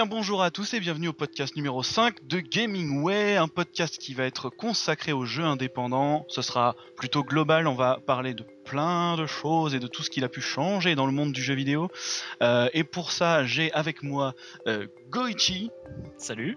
[0.00, 3.98] Bien bonjour à tous et bienvenue au podcast numéro 5 de Gaming Way, un podcast
[3.98, 6.24] qui va être consacré aux jeux indépendants.
[6.28, 10.08] Ce sera plutôt global, on va parler de plein de choses et de tout ce
[10.08, 11.90] qu'il a pu changer dans le monde du jeu vidéo.
[12.42, 14.32] Euh, et pour ça, j'ai avec moi
[14.66, 15.70] euh, Goichi.
[16.16, 16.56] Salut.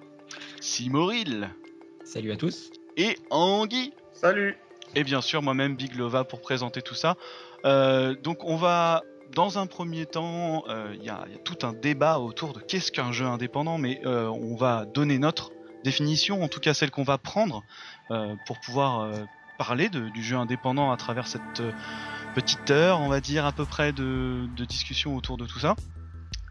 [0.62, 1.50] Simoril.
[2.06, 2.72] Salut à tous.
[2.96, 3.92] Et Anguille.
[4.14, 4.58] Salut.
[4.96, 7.18] Et bien sûr, moi-même, Big Lova, pour présenter tout ça.
[7.66, 9.04] Euh, donc on va
[9.36, 13.26] dans un premier temps, il y, a tout un débat autour de qu'est-ce qu'un jeu
[13.26, 15.52] indépendant, mais euh, on va donner notre
[15.84, 17.64] définition, en tout cas celle qu'on va prendre
[18.12, 19.24] euh, pour pouvoir euh,
[19.58, 21.62] parler du jeu indépendant à travers cette
[22.36, 25.76] petite heure, on va dire à peu près de, discussion autour de tout ça.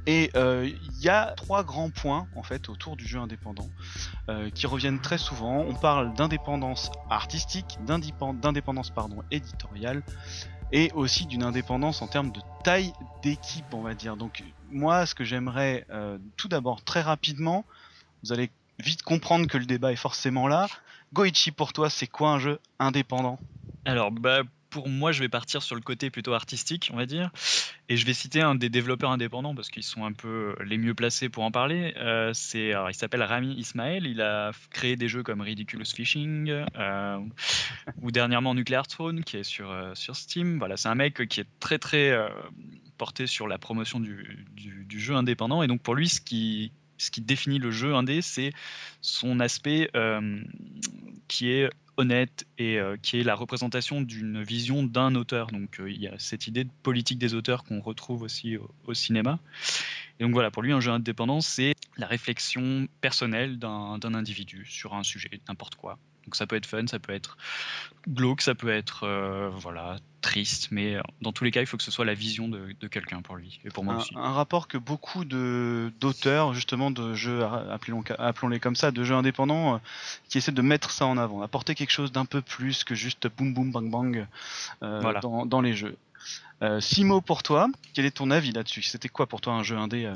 [0.06, 3.70] Et il y a trois grands points en fait autour du jeu indépendant
[4.54, 5.58] qui reviennent très souvent.
[5.60, 8.92] On parle d'indépendance artistique, d'indépendance
[9.30, 10.02] éditoriale
[10.72, 14.16] et aussi d'une indépendance en termes de taille d'équipe, on va dire.
[14.16, 17.64] Donc moi, ce que j'aimerais euh, tout d'abord très rapidement,
[18.24, 20.66] vous allez vite comprendre que le débat est forcément là.
[21.12, 23.38] Goichi, pour toi, c'est quoi un jeu indépendant?
[23.84, 24.42] Alors, bah,
[24.72, 27.30] pour moi, je vais partir sur le côté plutôt artistique, on va dire.
[27.90, 30.94] Et je vais citer un des développeurs indépendants parce qu'ils sont un peu les mieux
[30.94, 31.92] placés pour en parler.
[31.98, 34.04] Euh, il s'appelle Rami Ismail.
[34.06, 37.18] Il a créé des jeux comme Ridiculous Fishing euh,
[38.00, 40.58] ou dernièrement Nuclear Throne qui est sur, euh, sur Steam.
[40.58, 42.28] Voilà, c'est un mec qui est très très euh,
[42.96, 45.62] porté sur la promotion du, du, du, jeu indépendant.
[45.62, 48.52] Et donc pour lui, ce qui, ce qui définit le jeu indé, c'est
[49.00, 50.40] son aspect euh,
[51.28, 55.48] qui est honnête et euh, qui est la représentation d'une vision d'un auteur.
[55.48, 58.70] Donc euh, il y a cette idée de politique des auteurs qu'on retrouve aussi au,
[58.86, 59.38] au, cinéma.
[60.18, 64.94] Et donc voilà, pour lui, un jeu indépendant, c'est la réflexion personnelle d'un individu sur
[64.94, 65.98] un sujet, n'importe quoi.
[66.24, 67.36] Donc ça peut être fun, ça peut être
[68.08, 71.82] glauque, ça peut être euh, voilà triste, mais dans tous les cas, il faut que
[71.82, 74.12] ce soit la vision de, de quelqu'un pour lui et pour moi un, aussi.
[74.16, 79.74] Un rapport que beaucoup d'auteurs justement de jeux, appelons-les appelons comme ça, de jeux indépendants,
[79.74, 79.78] euh,
[80.28, 83.28] qui essaient de mettre ça en avant, apporter quelque chose d'un peu plus que juste
[83.36, 84.26] boum boum bang bang
[84.82, 85.20] euh, voilà.
[85.20, 85.96] dans, dans, les jeux.
[86.62, 88.82] Euh, Simo, pour toi, quel est ton avis là-dessus?
[88.82, 90.10] C'était quoi pour toi un jeu indé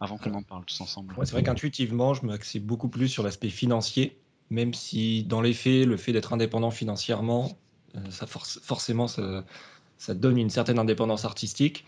[0.00, 1.14] avant qu'on en parle tous ensemble?
[1.18, 4.16] ouais, C'est vrai qu'intuitivement, je m'axais beaucoup plus sur l'aspect financier
[4.52, 7.58] même si dans les faits, le fait d'être indépendant financièrement,
[7.96, 11.84] euh, ça force, forcément, ça, donne une certaine indépendance artistique.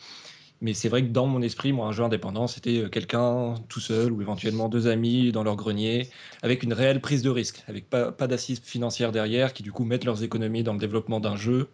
[0.61, 4.13] Mais c'est vrai que dans mon esprit, moi, un jeu indépendant, c'était quelqu'un tout seul
[4.13, 6.09] ou éventuellement deux amis dans leur grenier,
[6.43, 9.85] avec une réelle prise de risque, avec pas, pas d'assises financières derrière, qui du coup
[9.85, 11.69] mettent leurs économies dans le développement d'un jeu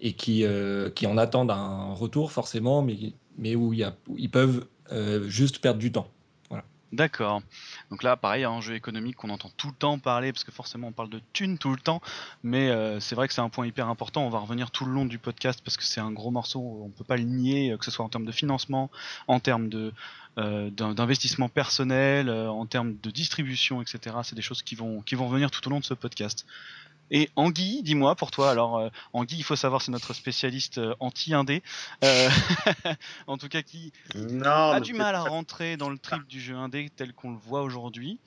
[0.00, 5.78] et qui, euh, en attendent un retour forcément, mais, où, ils peuvent euh, juste perdre
[5.78, 6.08] du temps.
[6.90, 7.42] D'accord.
[7.90, 10.88] Donc là, pareil, un jeu économique qu'on entend tout le temps parler, parce que forcément
[10.88, 12.00] on parle de thunes tout le temps,
[12.42, 14.24] mais euh, c'est vrai que c'est un point hyper important.
[14.24, 16.88] On va revenir tout le long du podcast parce que c'est un gros morceau, on
[16.88, 18.90] peut pas le nier, que ce soit en termes de financement,
[19.26, 19.92] en termes de
[20.38, 24.16] euh, d'investissement personnel, euh, en termes de distribution, etc.
[24.22, 26.46] C'est des choses qui vont qui vont venir tout au long de ce podcast.
[27.10, 28.50] Et Anguille, dis-moi pour toi.
[28.50, 31.62] Alors euh, Anguille, il faut savoir, c'est notre spécialiste euh, anti-indé,
[32.04, 32.28] euh,
[33.26, 36.54] en tout cas qui non, a du mal à rentrer dans le trip du jeu
[36.54, 38.18] indé tel qu'on le voit aujourd'hui.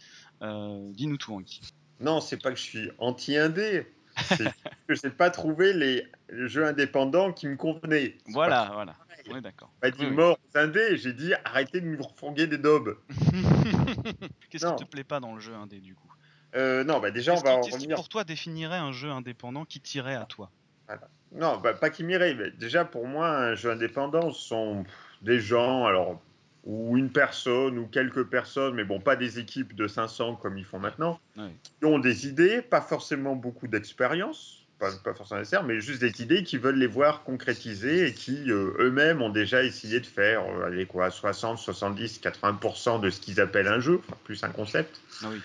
[0.41, 1.61] Dis-nous tout, Anguille.
[1.99, 3.85] Non, c'est pas que je suis anti-indé.
[4.23, 4.45] C'est
[4.87, 8.17] que j'ai pas trouvé les jeux indépendants qui me convenaient.
[8.27, 8.73] Voilà, pas...
[8.73, 8.95] voilà.
[9.29, 9.69] On est d'accord.
[9.79, 12.97] Pas dit oui, mort aux indés, j'ai dit arrêtez de me refourguer des daubes.
[14.49, 16.10] Qu'est-ce qui te plaît pas dans le jeu indé du coup?
[16.55, 17.95] Euh, non, bah déjà, on va en revenir.
[17.95, 20.49] pour toi définirait un jeu indépendant qui tirait à toi?
[20.87, 21.07] Voilà.
[21.33, 22.33] Non, bah, pas qui m'irait.
[22.35, 24.83] Mais déjà, pour moi, un jeu indépendant, ce sont
[25.21, 26.21] des gens, alors,
[26.63, 30.65] ou une personne, ou quelques personnes, mais bon, pas des équipes de 500 comme ils
[30.65, 31.49] font maintenant, oui.
[31.79, 36.21] qui ont des idées, pas forcément beaucoup d'expérience, pas, pas, forcément nécessaire, mais juste des
[36.21, 40.43] idées qui veulent les voir concrétiser et qui euh, eux-mêmes ont déjà essayé de faire,
[40.43, 44.49] euh, allez, quoi, 60, 70, 80% de ce qu'ils appellent un jeu, enfin, plus un
[44.49, 45.01] concept.
[45.23, 45.39] Ah oui.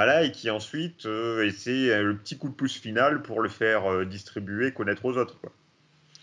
[0.00, 3.84] Voilà, et qui ensuite euh, essaie le petit coup de pouce final pour le faire
[3.84, 5.36] euh, distribuer, connaître aux autres.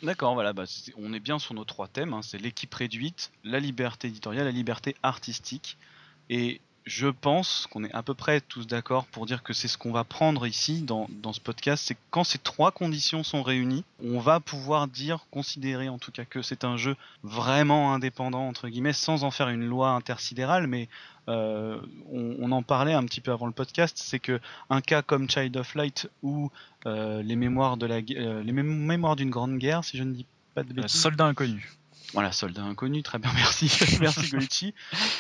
[0.02, 0.64] D'accord, voilà, bah,
[0.98, 4.52] on est bien sur nos trois thèmes, hein, c'est l'équipe réduite, la liberté éditoriale, la
[4.52, 5.78] liberté artistique.
[6.32, 9.78] Et je pense qu'on est à peu près tous d'accord pour dire que c'est ce
[9.78, 13.84] qu'on va prendre ici dans, dans ce podcast, c'est quand ces trois conditions sont réunies,
[14.04, 18.70] on va pouvoir dire, considérer en tout cas que c'est un jeu vraiment indépendant, entre
[18.70, 23.22] guillemets, sans en faire une loi intersidérale, mais euh, on, on, en parlait un petit
[23.22, 24.40] peu avant le podcast, c'est que
[24.70, 26.50] un cas comme Child of Light ou
[26.86, 30.26] euh, les mémoires de la euh, les mémoires d'une grande guerre, si je ne dis
[30.56, 31.02] pas de bêtises.
[31.02, 31.78] Soldat inconnu.
[32.14, 33.70] Voilà, soldat inconnu, très bien, merci,
[34.00, 34.74] merci Goichi.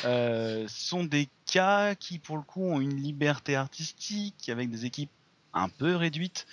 [0.05, 5.11] Euh, sont des cas qui, pour le coup, ont une liberté artistique avec des équipes
[5.53, 6.47] un peu réduites,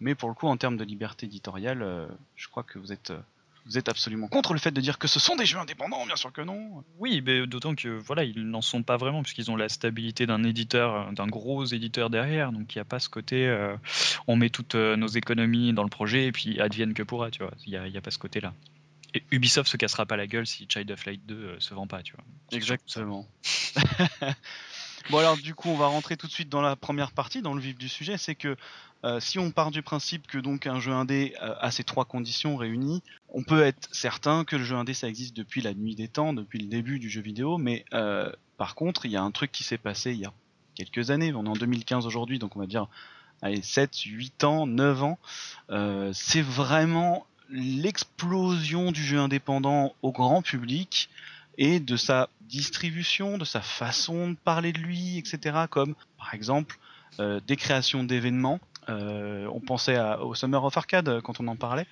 [0.00, 3.10] mais pour le coup, en termes de liberté éditoriale, euh, je crois que vous êtes
[3.10, 3.20] euh,
[3.66, 6.16] vous êtes absolument contre le fait de dire que ce sont des jeux indépendants, bien
[6.16, 6.84] sûr que non.
[6.98, 10.44] Oui, mais d'autant que voilà, ils n'en sont pas vraiment puisqu'ils ont la stabilité d'un
[10.44, 13.76] éditeur, d'un gros éditeur derrière, donc il n'y a pas ce côté, euh,
[14.26, 17.42] on met toutes euh, nos économies dans le projet et puis advienne que pourra, tu
[17.42, 17.52] vois.
[17.66, 18.54] Il n'y a, a, pas ce côté-là.
[19.14, 21.86] Et Ubisoft se cassera pas la gueule si Child of Light 2 euh, se vend
[21.86, 22.24] pas, tu vois.
[22.52, 23.26] Exactement.
[25.10, 27.54] bon alors du coup, on va rentrer tout de suite dans la première partie, dans
[27.54, 28.56] le vif du sujet, c'est que
[29.04, 32.04] euh, si on part du principe que donc un jeu indé euh, a ces trois
[32.04, 33.02] conditions réunies,
[33.36, 36.32] on peut être certain que le jeu indé ça existe depuis la nuit des temps,
[36.32, 39.52] depuis le début du jeu vidéo, mais euh, par contre il y a un truc
[39.52, 40.32] qui s'est passé il y a
[40.74, 42.88] quelques années, on est en 2015 aujourd'hui, donc on va dire
[43.42, 45.18] allez, 7, 8 ans, 9 ans,
[46.12, 51.10] c'est vraiment l'explosion du jeu indépendant au grand public
[51.58, 55.66] et de sa distribution, de sa façon de parler de lui, etc.
[55.70, 56.78] Comme par exemple
[57.18, 61.86] des créations d'événements euh, on pensait au Summer of Arcade euh, quand on en parlait.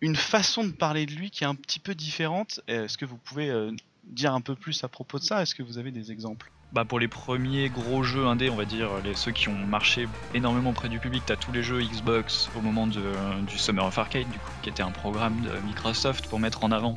[0.00, 2.60] Une façon de parler de lui qui est un petit peu différente.
[2.68, 3.72] Est-ce que vous pouvez euh,
[4.04, 5.42] dire un peu plus à propos de ça?
[5.42, 6.50] Est-ce que vous avez des exemples?
[6.72, 10.08] Bah pour les premiers gros jeux indés, on va dire, les, ceux qui ont marché
[10.34, 13.12] énormément auprès du public, tu as tous les jeux Xbox au moment de,
[13.46, 16.72] du Summer of Arcade, du coup, qui était un programme de Microsoft pour mettre en
[16.72, 16.96] avant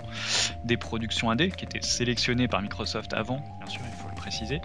[0.66, 4.60] des productions indées, qui étaient sélectionnées par Microsoft avant, bien sûr, il faut le préciser.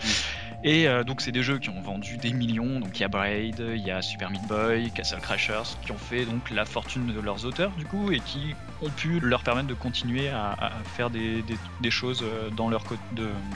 [0.67, 3.09] Et euh, donc c'est des jeux qui ont vendu des millions, donc il y a
[3.09, 7.07] Braid, il y a Super Meat Boy, Castle Crashers, qui ont fait donc la fortune
[7.07, 11.11] de leurs auteurs du coup, et qui ont pu leur permettre de continuer à, faire
[11.11, 11.45] des,
[11.91, 12.83] choses euh, dans leur,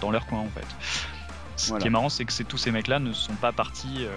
[0.03, 0.67] dans leur coin en fait.
[1.57, 4.11] Ce qui est marrant, c'est que tous ces mecs-là ne sont pas partis, euh,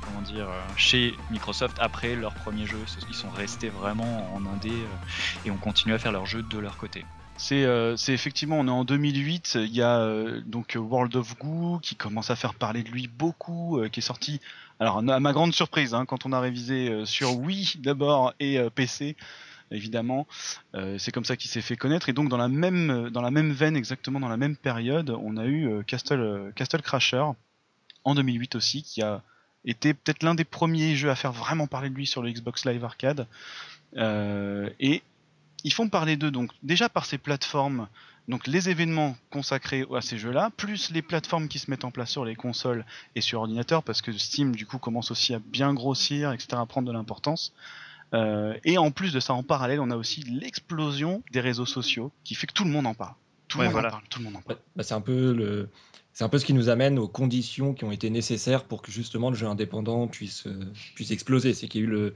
[0.00, 2.78] comment dire, chez Microsoft après leur premier jeu.
[3.08, 4.72] Ils sont restés vraiment en indé
[5.44, 7.04] et ont continué à faire leurs jeux de leur côté.
[7.38, 12.30] C'est effectivement, on est en 2008, il y a donc World of Goo qui commence
[12.30, 14.40] à faire parler de lui beaucoup, qui est sorti.
[14.80, 19.16] Alors à ma grande surprise, hein, quand on a révisé sur Wii d'abord et PC,
[19.70, 20.26] évidemment.
[20.74, 22.08] Euh, c'est comme ça qu'il s'est fait connaître.
[22.08, 25.36] Et donc dans la même dans la même veine, exactement dans la même période, on
[25.36, 27.24] a eu euh, Castle euh, Castle Crasher
[28.04, 29.22] en 2008 aussi, qui a
[29.64, 32.64] été peut-être l'un des premiers jeux à faire vraiment parler de lui sur le Xbox
[32.64, 33.26] Live Arcade.
[33.96, 35.02] et
[35.64, 37.88] ils font parler d'eux donc déjà par ces plateformes,
[38.28, 42.10] donc les événements consacrés à ces jeux-là, plus les plateformes qui se mettent en place
[42.10, 42.84] sur les consoles
[43.14, 46.66] et sur ordinateur, parce que Steam du coup commence aussi à bien grossir, etc., à
[46.66, 47.54] prendre de l'importance.
[48.14, 52.12] Euh, et en plus de ça, en parallèle, on a aussi l'explosion des réseaux sociaux
[52.24, 53.14] qui fait que tout le monde en parle.
[53.48, 54.02] Tout le monde en parle.
[54.10, 54.58] Tout le monde en parle.
[54.76, 55.70] Bah, c'est un peu le.
[56.12, 58.90] C'est un peu ce qui nous amène aux conditions qui ont été nécessaires pour que
[58.90, 61.54] justement le jeu indépendant puisse, euh, puisse exploser.
[61.54, 62.14] C'est qu'il y a eu le,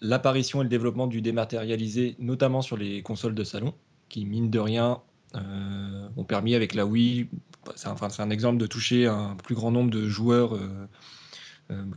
[0.00, 3.74] l'apparition et le développement du dématérialisé, notamment sur les consoles de salon,
[4.08, 5.00] qui, mine de rien,
[5.34, 7.28] euh, ont permis avec la Wii,
[7.74, 7.88] c'est
[8.20, 10.56] un exemple de toucher un plus grand nombre de joueurs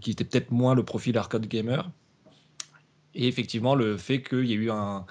[0.02, 1.92] qui étaient peut-être moins le profil arcade gamer,
[3.14, 5.06] et effectivement, le fait qu'il y ait eu un,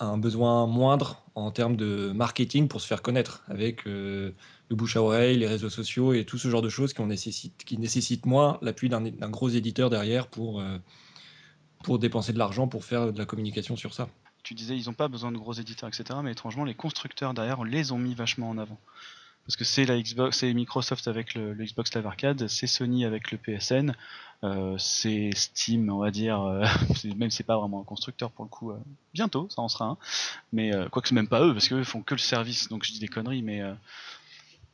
[0.00, 4.32] un besoin moindre en termes de marketing pour se faire connaître avec euh,
[4.70, 7.02] le bouche à oreille, les réseaux sociaux et tout ce genre de choses qui,
[7.78, 10.78] nécessitent, moins l'appui d'un gros éditeur derrière pour, euh,
[11.84, 14.08] pour dépenser de l'argent pour faire de la communication sur ça.
[14.42, 16.18] Tu disais ils n'ont pas besoin de gros éditeurs, etc.
[16.22, 18.78] Mais étrangement, les constructeurs derrière les ont mis vachement en avant
[19.46, 23.30] parce que c'est la Xbox, c'est Microsoft avec le, Xbox Live Arcade, c'est Sony avec
[23.30, 23.94] le PSN,
[24.42, 26.64] euh, c'est Steam, on va dire, euh,
[27.16, 28.70] même c'est pas vraiment un constructeur pour le coup.
[28.70, 28.78] Euh,
[29.12, 29.98] bientôt, ça en sera un,
[30.52, 32.92] mais quoi que c'est même pas eux, parce qu'eux font que le service, donc je
[32.92, 33.62] dis des conneries, mais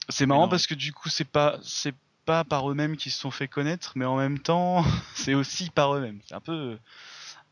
[0.08, 1.94] c'est marrant parce que du coup c'est pas c'est
[2.30, 4.84] pas par eux-mêmes qu'ils se sont fait connaître, mais en même temps
[5.14, 6.20] c'est aussi par eux-mêmes.
[6.28, 6.78] C'est un peu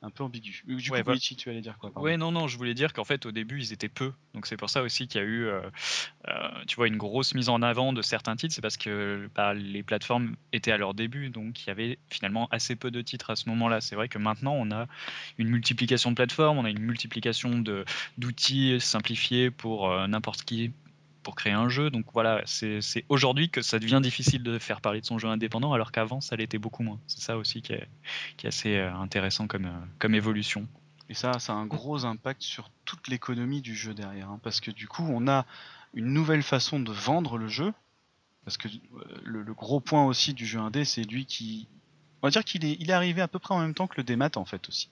[0.03, 0.63] un peu ambigu.
[0.65, 3.33] Du coup, tu allais dire quoi Ouais, non, non, je voulais dire qu'en fait, au
[3.33, 4.13] début, ils étaient peu.
[4.33, 5.61] Donc, c'est pour ça aussi qu'il y a eu, euh,
[6.29, 8.55] euh, tu vois, une grosse mise en avant de certains titres.
[8.55, 11.31] C'est parce que bah, les plateformes étaient à leur début.
[11.31, 13.81] Donc, il y avait finalement assez peu de titres à ce moment-là.
[13.81, 14.87] C'est vrai que maintenant, on a
[15.39, 17.65] une multiplication de plateformes, on a une multiplication
[18.19, 20.71] d'outils simplifiés pour euh, n'importe qui
[21.29, 21.91] pour créer un jeu.
[21.91, 25.75] Donc voilà, c'est aujourd'hui que ça devient difficile de faire parler de son jeu indépendant,
[25.75, 26.99] alors qu'avant, ça l'était beaucoup moins.
[27.07, 27.87] C'est ça aussi qui est,
[28.39, 30.67] qui assez euh, intéressant comme, euh, comme évolution.
[31.11, 34.63] Et ça, ça a un gros impact sur toute l'économie du jeu derrière, hein, parce
[34.63, 35.45] que du coup, on a
[35.93, 37.75] une nouvelle façon de vendre le jeu.
[38.47, 41.69] Parce que euh, le gros point aussi du jeu indé, c'est lui qui
[42.23, 43.97] on va dire qu'il est, il est arrivé à peu près en même temps que
[43.97, 44.91] le démat en fait aussi.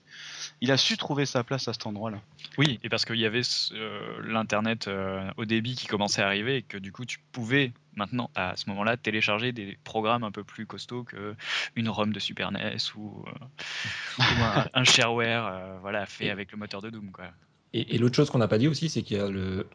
[0.61, 2.21] Il a su trouver sa place à cet endroit-là.
[2.57, 3.41] Oui, et parce qu'il y avait
[3.73, 7.71] euh, l'internet euh, au débit qui commençait à arriver et que du coup tu pouvais
[7.95, 11.35] maintenant à ce moment-là télécharger des programmes un peu plus costauds que
[11.75, 14.23] une ROM de Super NES ou, euh,
[14.73, 17.25] un, shareware voilà fait avec le moteur de Doom quoi.
[17.73, 19.67] Et, l'autre chose qu'on n'a pas dit aussi, c'est qu'il y a le,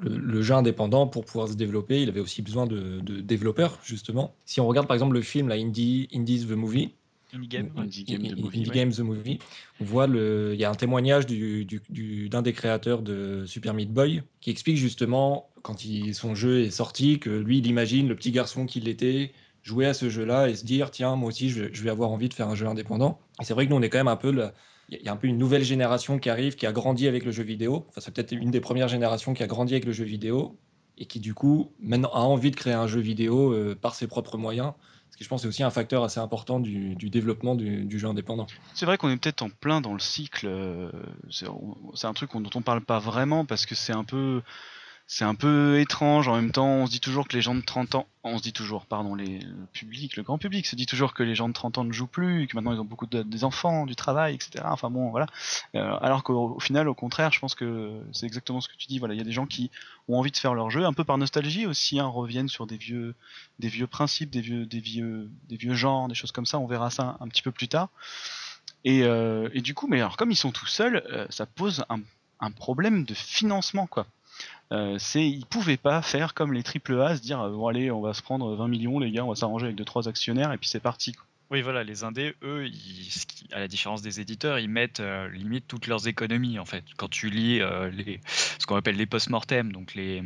[0.00, 4.34] le, jeu indépendant, pour pouvoir se développer, il avait aussi besoin de, développeurs, justement.
[4.44, 6.94] Si on regarde par exemple le film, la Indie, Indies the Movie,
[7.32, 8.74] Indie Game, Indie Game, the Movie, Indie ouais.
[8.74, 9.38] Game The Movie.
[9.80, 13.44] On voit le, il y a un témoignage du, du- du- d'un des créateurs de
[13.46, 17.66] Super Meat Boy qui explique justement quand il, son jeu est sorti que lui il
[17.66, 19.32] imagine le petit garçon qu'il était
[19.62, 22.10] jouer à ce jeu-là et se dire tiens moi aussi je vais, je vais avoir
[22.10, 23.18] envie de faire un jeu indépendant.
[23.40, 24.50] Et c'est vrai que nous on est quand même un peu le-
[25.00, 27.32] il y a un peu une nouvelle génération qui arrive, qui a grandi avec le
[27.32, 27.86] jeu vidéo.
[27.88, 30.58] Enfin, c'est peut-être une des premières générations qui a grandi avec le jeu vidéo
[30.98, 34.06] et qui, du coup, maintenant a envie de créer un jeu vidéo euh, par ses
[34.06, 34.72] propres moyens.
[35.10, 38.08] Ce qui, je pense, est aussi un facteur assez important du, développement du, du jeu
[38.08, 38.48] indépendant.
[38.74, 40.46] C'est vrai qu'on est peut-être en plein dans le cycle.
[40.48, 40.90] euh,
[41.30, 44.42] C'est un truc dont on parle pas vraiment parce que c'est un peu,
[45.06, 46.28] c'est un peu étrange.
[46.28, 48.42] En même temps, on se dit toujours que les gens de 30 ans, on se
[48.42, 51.48] dit toujours, pardon, les, le public, le grand public se dit toujours que les gens
[51.48, 53.96] de 30 ans ne jouent plus, que maintenant ils ont beaucoup de, des enfants, du
[53.96, 54.64] travail, etc.
[54.66, 55.26] Enfin bon, voilà.
[55.74, 58.86] Euh, alors qu'au au final, au contraire, je pense que c'est exactement ce que tu
[58.86, 58.98] dis.
[58.98, 59.70] Voilà, il y a des gens qui
[60.08, 62.78] ont envie de faire leur jeu, un peu par nostalgie aussi, hein, reviennent sur des
[62.78, 63.14] vieux,
[63.58, 66.58] des vieux principes, des vieux, des vieux, des vieux genres, des choses comme ça.
[66.58, 67.90] On verra ça un petit peu plus tard.
[68.84, 72.00] Et, euh, du coup, mais alors comme ils sont tout seuls, euh, ça pose un,
[72.40, 74.06] un problème de financement quoi.
[74.72, 77.90] Euh, c'est ils pouvaient pas faire comme les triple A, se dire euh, bon allez
[77.90, 80.52] on va se prendre 20 millions les gars, on va s'arranger avec deux trois actionnaires
[80.52, 81.14] et puis c'est parti.
[81.50, 82.66] Oui, voilà, les indés, eux,
[83.52, 86.84] à la différence des éditeurs, ils mettent euh, limite toutes leurs économies en fait.
[86.96, 90.22] Quand tu lis ce qu'on appelle les post-mortem, donc les,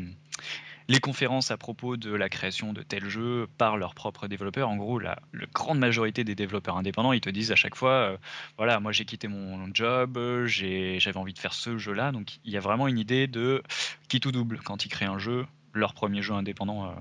[0.89, 4.77] les conférences à propos de la création de tel jeu par leurs propres développeurs, en
[4.77, 5.19] gros, la,
[5.53, 8.17] grande majorité des développeurs indépendants, ils te disent à chaque fois, euh,
[8.57, 12.57] voilà, moi j'ai quitté mon job, j'avais envie de faire ce jeu-là, donc il y
[12.57, 13.63] a vraiment une idée de
[14.09, 16.95] qui tout double quand ils créent un jeu, leur premier jeu indépendant euh,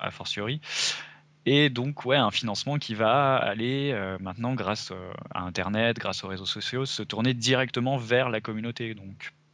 [0.00, 0.60] a fortiori.
[1.46, 4.92] Et donc, ouais, un financement qui va aller euh, maintenant, grâce
[5.32, 8.94] à Internet, grâce aux réseaux sociaux, se tourner directement vers la communauté.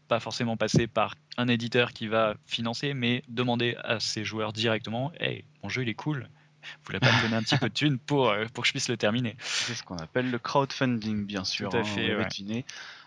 [0.08, 5.12] Pas forcément passer par un éditeur qui va financer, mais demander à ses joueurs directement
[5.18, 6.28] Hey, mon jeu il est cool,
[6.62, 8.72] vous voulez pas me donner un petit peu de thune pour, euh, pour que je
[8.72, 9.36] puisse le terminer?
[9.40, 11.70] C'est ce qu'on appelle le crowdfunding bien sûr.
[11.70, 12.64] Tout à hein, fait, ouais.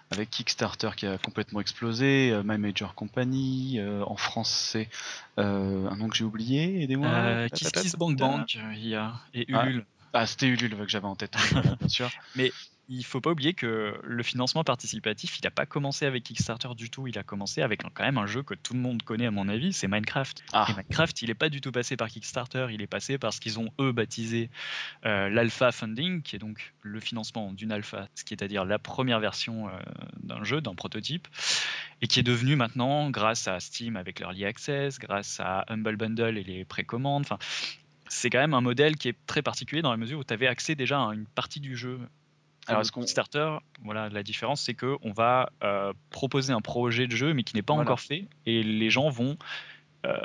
[0.09, 4.89] Avec Kickstarter qui a complètement explosé, euh, My Major Company, euh, en France c'est
[5.37, 7.49] euh, un nom que j'ai oublié, aidez-moi.
[7.49, 9.65] Kiss Kiss Bank Bank, il y a, et Ah.
[9.65, 9.85] Ulule.
[10.13, 12.09] Ah c'était Ulule que j'avais en tête, voilà, bien sûr.
[12.89, 16.89] il faut pas oublier que le financement participatif, il n'a pas commencé avec Kickstarter du
[16.89, 17.05] tout.
[17.07, 19.31] Il a commencé avec un- quand même un jeu que tout le monde connaît à
[19.31, 20.43] mon avis, c'est Minecraft.
[20.53, 20.67] Ah.
[20.69, 23.41] Et Minecraft, il n'est pas du tout passé par Kickstarter, il est passé par ce
[23.41, 24.49] qu'ils ont eux baptisé
[25.05, 28.63] euh, l'alpha funding, qui est donc le financement d'une alpha, ce qui est à dire
[28.63, 29.71] la première version euh,
[30.23, 31.27] d'un jeu, d'un prototype,
[32.01, 36.37] et qui est devenu maintenant, grâce à Steam avec l'early access, grâce à Humble Bundle
[36.37, 37.37] et les précommandes, enfin.
[38.09, 40.47] C'est quand même un modèle qui est très particulier dans la mesure où tu avais
[40.47, 41.99] accès déjà à une partie du jeu
[42.67, 47.07] Alors, est-ce qu'on- Kickstarter, voilà, la différence, c'est que on va euh, proposer un projet
[47.07, 47.89] de jeu, mais qui n'est pas Voilà.
[47.89, 49.37] encore fait, et les gens vont
[50.05, 50.15] euh,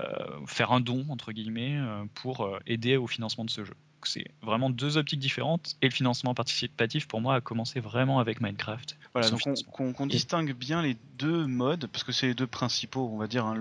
[0.46, 3.72] faire un don entre guillemets euh, pour aider au financement de ce jeu.
[3.74, 8.18] Donc, C'est vraiment deux optiques différentes, et le financement participatif pour moi a commencé vraiment
[8.18, 8.98] avec Minecraft.
[9.14, 9.40] Voilà, donc
[9.72, 13.46] qu'on distingue bien les deux modes, parce que c'est les deux principaux, on va dire,
[13.46, 13.54] hein,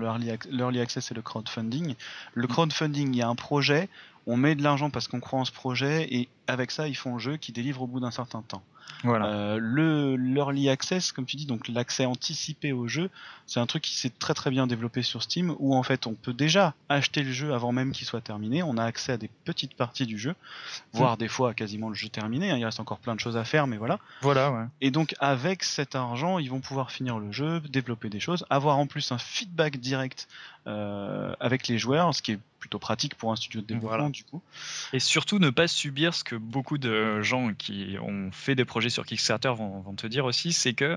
[0.50, 1.94] l'early access et le crowdfunding.
[2.34, 3.88] Le crowdfunding, il y a un projet,
[4.26, 7.14] on met de l'argent parce qu'on croit en ce projet, et avec ça, ils font
[7.16, 8.62] un jeu qui délivre au bout d'un certain temps.
[9.04, 9.26] Voilà.
[9.26, 13.10] Euh, le l'early access, comme tu dis, donc l'accès anticipé au jeu,
[13.46, 16.14] c'est un truc qui s'est très très bien développé sur Steam, où en fait on
[16.14, 18.62] peut déjà acheter le jeu avant même qu'il soit terminé.
[18.62, 20.34] On a accès à des petites parties du jeu,
[20.92, 22.50] voire des fois quasiment le jeu terminé.
[22.50, 22.56] hein.
[22.56, 23.98] Il reste encore plein de choses à faire, mais voilà.
[24.20, 24.64] voilà, ouais.
[24.80, 28.78] Et donc avec cet argent, ils vont pouvoir finir le jeu, développer des choses, avoir
[28.78, 30.28] en plus un feedback direct
[30.66, 34.10] euh, avec les joueurs, ce qui est plutôt pratique pour un studio de développement Voilà.
[34.10, 34.40] du coup.
[34.92, 38.88] Et surtout ne pas subir ce que beaucoup de gens qui ont fait des projets
[38.88, 40.96] sur Kickstarter vont, vont te dire aussi, c'est que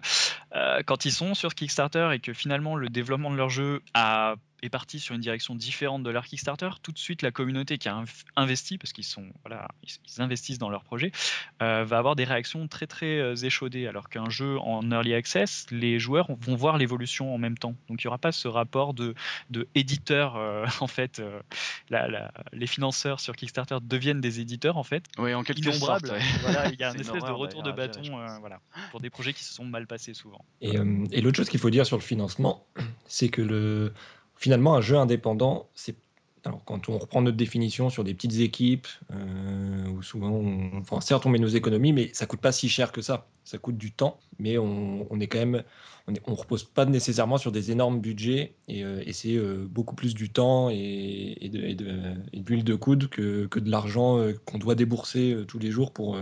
[0.56, 4.36] euh, quand ils sont sur Kickstarter et que finalement le développement de leur jeu a,
[4.66, 7.88] est parti sur une direction différente de leur Kickstarter, tout de suite la communauté qui
[7.90, 11.12] a inv- investi, parce qu'ils sont voilà, ils, investissent dans leur projet,
[11.62, 13.88] euh, va avoir des réactions très très euh, échaudées.
[13.88, 17.76] Alors qu'un jeu en early access, les joueurs vont voir l'évolution en même temps.
[17.90, 19.14] Donc il n'y aura pas ce rapport de,
[19.50, 21.20] de éditeur euh, en fait.
[21.20, 21.40] euh,
[21.90, 26.08] la- la- les financeurs sur Kickstarter deviennent des éditeurs en fait Oui, en quelque innombrables.
[26.08, 26.20] sorte.
[26.20, 26.26] ouais.
[26.42, 28.60] Voilà, il y a un espèce de retour de bâton euh, voilà,
[28.92, 30.44] pour des projets qui se sont mal passés souvent.
[30.62, 32.66] Et, euh, et l'autre chose qu'il faut dire sur le financement,
[33.08, 33.94] c'est que le,
[34.38, 35.96] finalement, un jeu indépendant, c'est
[36.46, 41.02] alors, quand on reprend notre définition sur des petites équipes, euh, où souvent, on- enfin,
[41.02, 43.28] certes, on met nos économies, mais ça coûte pas si cher que ça.
[43.44, 45.64] Ça coûte du temps, mais on, on est quand même,
[46.28, 50.30] on, repose pas nécessairement sur des énormes budgets, et, euh, c'est euh, beaucoup plus du
[50.30, 51.60] temps et, et de,
[52.48, 56.16] l'huile de coude que, de l'argent qu'on doit débourser tous les jours pour,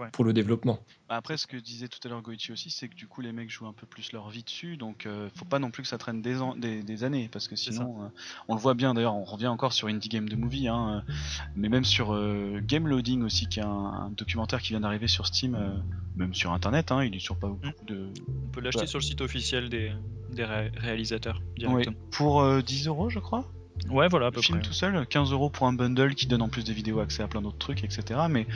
[0.00, 0.78] euh, pour le développement.
[1.10, 3.32] Bah, après, ce que disait tout à l'heure Goichi aussi, c'est que du coup, les
[3.32, 5.88] mecs jouent un peu plus leur vie dessus, donc euh, faut pas non plus que
[5.88, 6.38] ça traîne des,
[6.84, 8.08] des, années, parce que sinon, euh,
[8.46, 11.12] on le voit bien d'ailleurs, on revient encore sur Indie Game de Movie, hein, euh,
[11.56, 12.16] mais même sur
[12.62, 15.82] Game Loading aussi, qui est un, documentaire qui vient d'arriver sur Steam,
[16.14, 18.12] même sur Internet, hein, il est sur pas beaucoup de.
[18.28, 19.92] On peut l'acheter sur le site officiel des,
[20.30, 21.96] des réalisateurs directement.
[22.12, 23.50] Pour 10 euros, je crois
[23.88, 26.48] Ouais, voilà, à peu film tout seul, 15 euros pour un bundle qui donne en
[26.48, 28.20] plus des vidéos accès à plein d'autres trucs, etc.
[28.28, 28.46] Mais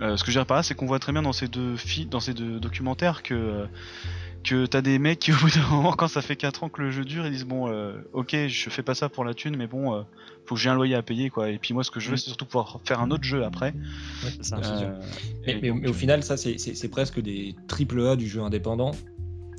[0.00, 1.76] euh, ce que j'ai reparé, c'est qu'on voit très bien dans ces deux
[2.10, 3.66] dans ces deux documentaires que euh,
[4.42, 6.80] que t'as des mecs qui au bout d'un moment, quand ça fait 4 ans que
[6.80, 9.56] le jeu dure, ils disent bon, euh, ok, je fais pas ça pour la thune,
[9.56, 10.04] mais bon,
[10.46, 11.50] faut que j'ai un loyer à payer, quoi.
[11.50, 12.18] Et puis moi, ce que je veux, mm.
[12.18, 13.72] c'est surtout pouvoir faire un autre jeu après.
[14.24, 14.60] Ouais, c'est ça.
[15.46, 18.92] Mais, mais, au final, ça, c'est presque des triple A du jeu indépendant.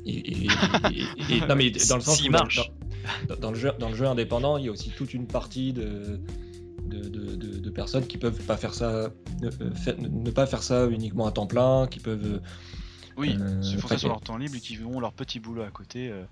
[0.04, 0.48] Et,
[1.48, 2.72] non, mais dans le sens où marche.
[3.40, 6.20] Dans, le jeu, dans le jeu indépendant, il y a aussi toute une partie de,
[6.84, 9.08] de, personnes qui peuvent pas faire ça,
[9.40, 12.40] ne, pas faire ça uniquement à temps plein, qui peuvent.
[13.16, 15.70] Oui, euh, font ça sur leur temps libre et qui ont leur petit boulot à
[15.70, 16.10] côté.
[16.10, 16.24] Euh,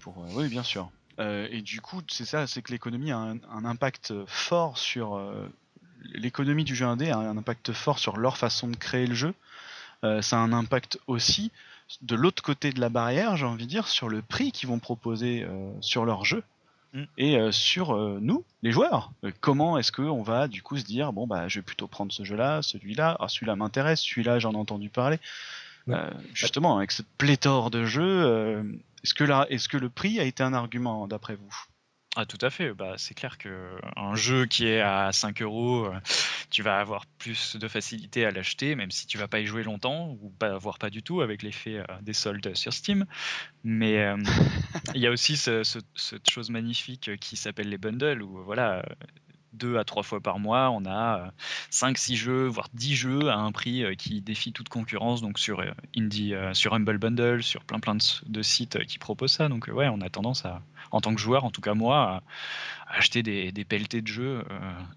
[0.00, 0.90] pour, euh, oui, bien sûr.
[1.18, 5.20] Euh, et du coup, c'est ça, c'est que l'économie a un, impact fort sur
[6.14, 9.34] l'économie du jeu indé a un impact fort sur leur façon de créer le jeu.
[10.02, 11.50] ça a un impact aussi
[12.02, 14.78] de l'autre côté de la barrière, j'ai envie de dire, sur le prix qu'ils vont
[14.78, 16.42] proposer euh, sur leur jeu
[16.92, 17.04] mm.
[17.18, 19.12] et euh, sur euh, nous, les joueurs.
[19.40, 22.24] comment est-ce qu'on va du coup se dire bon bah je vais plutôt prendre ce
[22.24, 25.18] jeu-là, celui-là, ah, celui-là m'intéresse, celui-là j'en ai entendu parler.
[26.34, 28.64] justement, avec cette pléthore de jeux,
[29.04, 31.54] est-ce que là, est-ce que le prix a été un argument d'après vous?
[32.18, 32.72] Ah, tout à fait.
[32.72, 36.00] Bah, c'est clair qu'un jeu qui est à 5 euros, euh,
[36.50, 39.62] tu vas avoir plus de facilité à l'acheter, même si tu vas pas y jouer
[39.62, 43.04] longtemps, ou pas, voire pas du tout, avec l'effet euh, des soldes sur Steam.
[43.64, 44.16] Mais euh,
[44.94, 48.82] il y a aussi cette chose magnifique qui s'appelle les bundles, où voilà,
[49.56, 51.32] deux à trois fois par mois, on a
[51.70, 55.62] 5 six jeux, voire 10 jeux à un prix qui défie toute concurrence, donc sur
[55.96, 59.48] Indie, sur Humble Bundle, sur plein plein de, sites qui proposent ça.
[59.48, 62.22] Donc ouais, on a tendance à, en tant que joueur, en tout cas moi,
[62.88, 64.44] à acheter des, des pelletés de jeux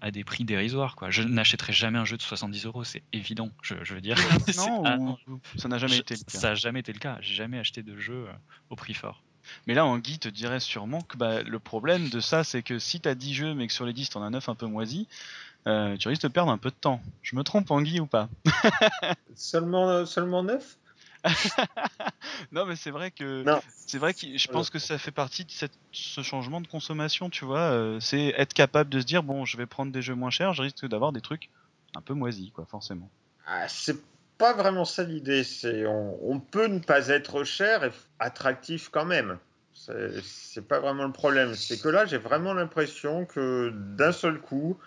[0.00, 0.96] à des prix dérisoires.
[0.96, 1.10] Quoi.
[1.10, 3.50] Je n'achèterai jamais un jeu de 70 euros, c'est évident.
[3.62, 4.16] Je, veux dire.
[4.56, 5.18] non,
[5.56, 6.38] ça n'a jamais été le cas.
[6.38, 7.18] Ça n'a jamais été le cas.
[7.20, 8.26] J'ai jamais acheté de jeu
[8.70, 9.22] au prix fort.
[9.66, 13.00] Mais là, Anguille te dirait sûrement que bah, le problème de ça, c'est que si
[13.00, 14.66] tu as 10 jeux, mais que sur les 10, tu en as 9 un peu
[14.66, 15.06] moisis,
[15.66, 17.00] euh, tu risques de perdre un peu de temps.
[17.22, 18.28] Je me trompe, Anguille, ou pas?
[19.34, 20.76] Seulement, seulement 9
[22.52, 23.44] non, mais c'est vrai que
[23.86, 27.28] c'est vrai que je pense que ça fait partie de cette, ce changement de consommation,
[27.28, 27.72] tu vois.
[27.72, 30.54] Euh, c'est être capable de se dire bon, je vais prendre des jeux moins chers,
[30.54, 31.50] je risque d'avoir des trucs
[31.94, 33.10] un peu moisis, quoi, forcément.
[33.46, 33.96] Ah, c'est
[34.40, 35.44] pas vraiment ça l'idée.
[35.44, 39.38] C'est on, peut ne pas être cher et attractif quand même.
[39.74, 41.54] C'est pas vraiment le problème.
[41.54, 44.78] C'est que là, j'ai vraiment l'impression que d'un seul coup,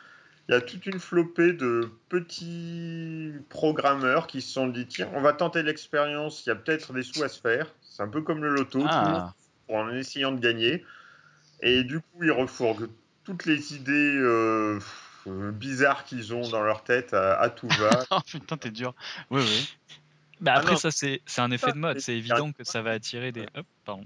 [0.50, 5.22] il y a toute une flopée de petits programmeurs qui se sont dit tiens, on
[5.22, 7.74] va tenter l'expérience, il y a peut-être des sous à se faire.
[7.82, 9.34] C'est un peu comme le loto, ah.
[9.70, 10.84] en essayant de gagner.
[11.62, 12.89] Et du coup, ils refourguent
[13.24, 14.18] toutes les idées.
[14.18, 14.80] Euh,
[15.27, 17.89] euh, bizarres qu'ils ont dans leur tête à, tout va.
[18.12, 18.93] oh putain, t'es dur.
[19.29, 19.69] Oui, oui.
[20.41, 21.99] Bah après, ça, c'est un effet de mode.
[21.99, 23.45] C'est évident que ça va attirer des.
[23.55, 24.05] Hop, pardon.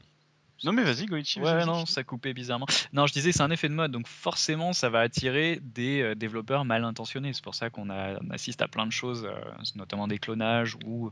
[0.63, 1.39] Non mais vas-y Goichi.
[1.39, 2.65] Ouais non ça coupait bizarrement.
[2.91, 6.15] Non je disais c'est un effet de mode donc forcément ça va attirer des euh,
[6.15, 7.31] développeurs mal intentionnés.
[7.33, 7.89] C'est pour ça qu'on
[8.31, 9.39] assiste à plein de choses, euh,
[9.75, 11.11] notamment des clonages ou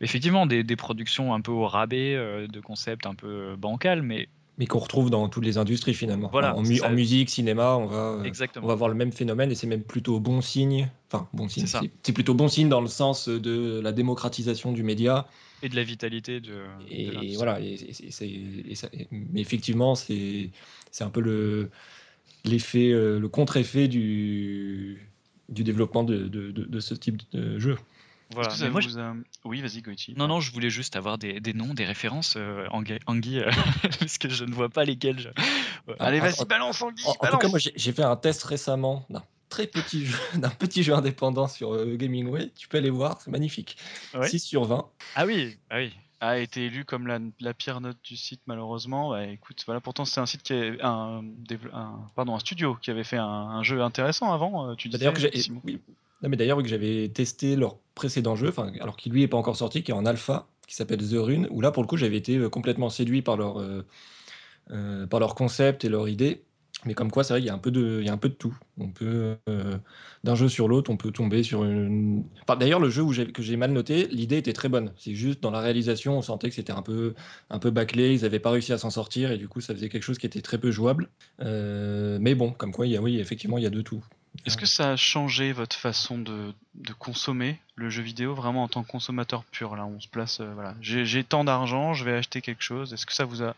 [0.00, 2.14] effectivement des, des, productions un peu au rabais,
[2.46, 4.28] de concepts un peu bancals mais
[4.58, 6.28] mais qu'on retrouve dans toutes les industries finalement.
[6.30, 8.22] Voilà, en, musique, cinéma, on va,
[8.62, 10.90] on va voir le même phénomène et c'est même plutôt bon signe.
[11.10, 11.66] Enfin, bon signe.
[12.02, 15.26] C'est plutôt bon signe dans le sens de la démocratisation du média
[15.62, 16.62] et de la vitalité de.
[16.90, 17.58] Et, voilà.
[19.10, 20.50] mais effectivement, c'est
[21.00, 21.70] un peu le
[22.44, 25.10] l'effet, euh, le contre-effet du,
[25.48, 27.78] du développement de, de, de, ce type de jeu.
[29.44, 30.14] Oui, vas-y, Goichi.
[30.16, 33.50] Non, non, je voulais juste avoir des, des noms, des références euh, Anguille, euh,
[33.98, 35.18] parce que je ne vois pas lesquels.
[35.18, 35.28] Je...
[35.98, 37.04] Allez, vas-y, balance Anguille.
[37.06, 40.82] En, tout cas, moi, j'ai fait un test récemment d'un très petit jeu, d'un petit
[40.82, 42.50] jeu indépendant sur euh, Gamingway.
[42.56, 43.76] Tu peux aller voir, c'est magnifique.
[44.22, 44.86] 6 sur 20.
[45.16, 45.92] Ah oui, ah oui
[46.28, 49.10] a été élu comme la, la, pire note du site malheureusement.
[49.10, 51.22] Bah, écoute, voilà, pourtant c'est un site qui est un,
[51.72, 54.70] un, pardon, un studio qui avait fait un, un jeu intéressant avant.
[54.70, 55.14] Euh, tu bah, D'ailleurs,
[55.64, 55.80] oui,
[56.22, 59.56] non, mais d'ailleurs, que j'avais testé leur précédent jeu, alors qu'il lui est pas encore
[59.56, 62.16] sorti, qui est en alpha, qui s'appelle The Rune, où là, pour le coup, j'avais
[62.16, 63.84] été euh, complètement séduit par leur, euh,
[64.70, 66.42] euh, par leur concept et leur idée.
[66.86, 68.18] Mais comme quoi, c'est vrai qu'il y a un peu de, il y a un
[68.18, 68.54] peu de tout.
[68.78, 69.36] On peut,
[70.22, 72.24] d'un jeu sur l'autre, on peut tomber sur une.
[72.58, 74.92] D'ailleurs, le jeu où que j'ai mal noté, l'idée était très bonne.
[74.98, 77.14] C'est juste dans la réalisation, on sentait que c'était un peu,
[77.48, 78.14] un peu bâclé.
[78.14, 80.26] Ils n'avaient pas réussi à s'en sortir et du coup, ça faisait quelque chose qui
[80.26, 81.08] était très peu jouable.
[81.38, 84.04] mais bon, comme quoi, il y a, oui, effectivement, il y a de tout.
[84.46, 86.52] Est-ce que ça a changé votre façon de,
[86.98, 90.52] consommer le jeu vidéo vraiment en tant que consommateur pur Là, on se place, euh,
[90.54, 90.74] voilà.
[90.80, 92.92] J'ai tant d'argent, je vais acheter quelque chose.
[92.92, 93.54] Est-ce que ça vous a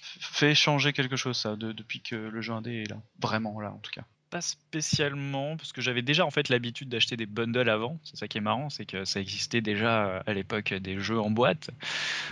[0.00, 2.96] fait changer quelque chose, ça, depuis que le jeu indé est là?
[3.20, 7.16] Vraiment là, en tout cas pas spécialement, parce que j'avais déjà en fait l'habitude d'acheter
[7.16, 8.00] des bundles avant.
[8.02, 11.20] C'est ça qui est marrant, c'est que ça existait déjà euh, à l'époque des jeux
[11.20, 11.70] en boîte.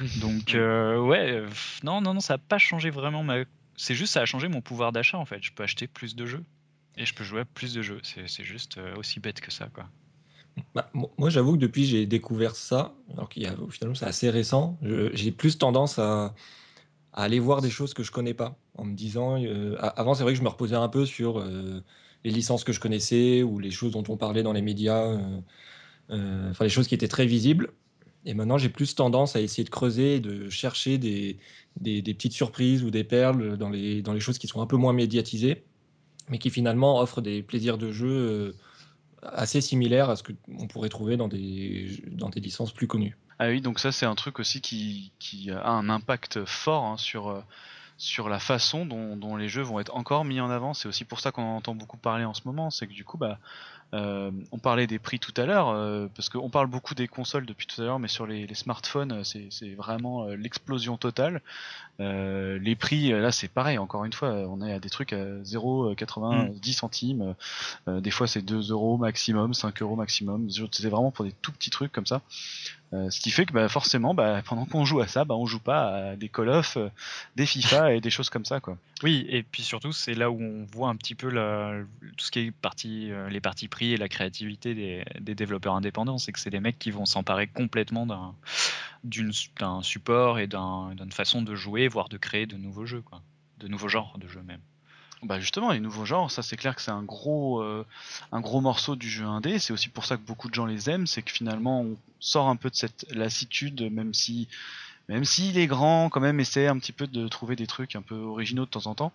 [0.21, 1.45] Donc euh, ouais,
[1.85, 3.45] non, non, non, ça n'a pas changé vraiment ma.
[3.77, 5.45] C'est juste ça a changé mon pouvoir d'achat en fait.
[5.45, 6.43] Je peux acheter plus de jeux.
[6.97, 8.01] Et je peux jouer à plus de jeux.
[8.03, 9.89] C'est juste euh, aussi bête que ça, quoi.
[10.75, 14.29] Bah, moi, j'avoue que depuis j'ai découvert ça, alors qu'il y a finalement c'est assez
[14.29, 14.79] récent,
[15.15, 16.35] j'ai plus tendance à,
[17.15, 20.35] aller voir des choses que je connais pas, en me disant, euh, avant c'est vrai
[20.35, 21.83] que je me reposais un peu sur euh,
[22.25, 25.19] les licences que je connaissais ou les choses dont on parlait dans les médias,
[26.11, 27.73] enfin les choses qui étaient très visibles.
[28.27, 31.39] Et maintenant j'ai plus tendance à essayer de creuser, de chercher des,
[31.83, 34.93] petites surprises ou des perles dans les, dans les choses qui sont un peu moins
[34.93, 35.65] médiatisées
[36.29, 38.53] mais qui finalement offre des plaisirs de jeu euh,
[39.23, 43.17] assez similaires à ce qu'on pourrait trouver dans des, dans des licences plus connues.
[43.39, 46.97] Ah oui, donc ça c'est un truc aussi qui, qui a un impact fort hein,
[46.97, 47.41] sur, euh,
[47.97, 50.75] sur la façon dont, dont, les jeux vont être encore mis en avant.
[50.75, 53.05] C'est aussi pour ça qu'on en entend beaucoup parler en ce moment, c'est que du
[53.05, 53.39] coup, bah,
[53.95, 57.45] euh, on parlait des prix tout à l'heure, euh, parce qu'on parle beaucoup des consoles
[57.45, 61.43] depuis tout à l'heure, mais sur les, smartphones, euh, c'est vraiment l'explosion totale.
[61.99, 66.71] les prix, là, c'est pareil, encore une fois, on est à des trucs à 0,90
[66.71, 66.73] mm.
[66.73, 67.35] centimes,
[67.87, 71.71] des fois c'est 2 euros maximum, 5 euros maximum, c'est vraiment pour des tout petits
[71.71, 72.23] trucs comme ça.
[72.93, 75.59] Ce qui fait que bah, forcément, bah, pendant qu'on joue à ça, bah, on joue
[75.59, 76.77] pas à des Call of,
[77.37, 78.61] des FIFA et des choses comme ça.
[78.61, 78.77] Quoi.
[79.03, 82.41] Oui, et puis surtout, c'est là où on voit un petit peu tout ce qui
[82.41, 86.19] est parti, les parties prix et la créativité des, développeurs indépendants.
[86.19, 91.55] C'est que c'est des mecs qui vont s'emparer complètement d'un support et d'une façon de
[91.55, 93.23] jouer, voire de créer de nouveaux jeux, quoi.
[93.59, 94.61] de nouveaux genres de jeux même.
[95.23, 97.87] Bah justement, les nouveaux genres, ça c'est clair que c'est un gros, euh,
[98.33, 99.61] un gros morceau du jeu indé.
[99.61, 102.49] C'est aussi pour ça que beaucoup de gens les aiment, c'est que finalement on sort
[102.49, 104.49] un peu de cette lassitude, même si,
[105.09, 108.03] même si les grands quand même essaient un petit peu de trouver des trucs un
[108.03, 109.13] peu originaux de temps en temps.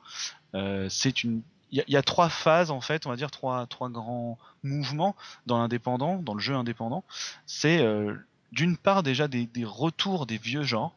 [0.54, 1.42] Euh, c'est une
[1.72, 5.18] il y, a trois phases en fait, on va dire trois, trois grands mouvements
[5.48, 7.04] dans l'indépendant, dans le jeu indépendant.
[7.46, 8.16] C'est euh,
[8.54, 10.96] d'une part déjà des, des, retours des vieux genres,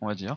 [0.00, 0.36] on va dire.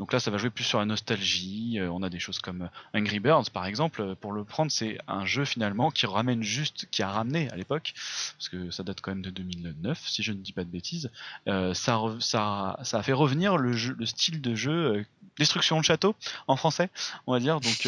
[0.00, 1.78] Donc là, ça va jouer plus sur la nostalgie.
[1.78, 4.16] Euh, on a des choses comme euh, Angry Birds, par exemple.
[4.16, 7.92] Pour le prendre, c'est un jeu finalement qui ramène juste, qui a ramené à l'époque,
[8.38, 11.10] parce que ça date quand même de 2009, si je ne dis pas de bêtises.
[11.48, 15.04] Euh, ça, a fait revenir le, style de jeu
[15.38, 16.16] Destruction de château
[16.48, 16.90] en français,
[17.26, 17.60] on va dire.
[17.60, 17.86] Donc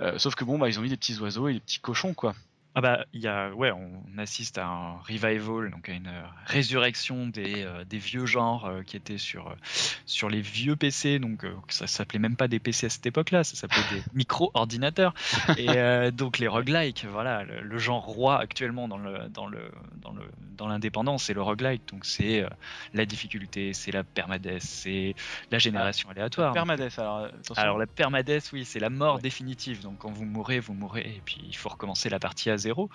[0.00, 2.14] euh, sauf que bon, bah, ils ont mis des petits oiseaux et des petits cochons,
[2.14, 2.34] quoi.
[2.74, 6.22] Ah bah, il y a, ouais, on assiste à un revival, donc à une euh,
[6.46, 9.54] résurrection des, euh, des vieux genres qui étaient sur,
[10.06, 13.56] sur les vieux PC, donc ça s'appelait même pas des PC à cette époque-là, ça
[13.56, 15.14] s'appelait des micro-ordinateurs.
[15.56, 20.22] Et donc les roguelikes, voilà, le, genre roi actuellement dans le dans le dans le
[20.56, 22.44] dans l'indépendance, c'est le roguelike, donc c'est
[22.92, 25.14] la difficulté, c'est la permadeath, c'est
[25.50, 26.52] la génération aléatoire.
[26.52, 27.28] Permadeath, alors.
[27.56, 29.82] Alors la permadeath, oui, c'est la mort définitive.
[29.82, 32.90] Donc quand vous mourrez, vous mourrez, et puis il faut recommencer la partie à zéro.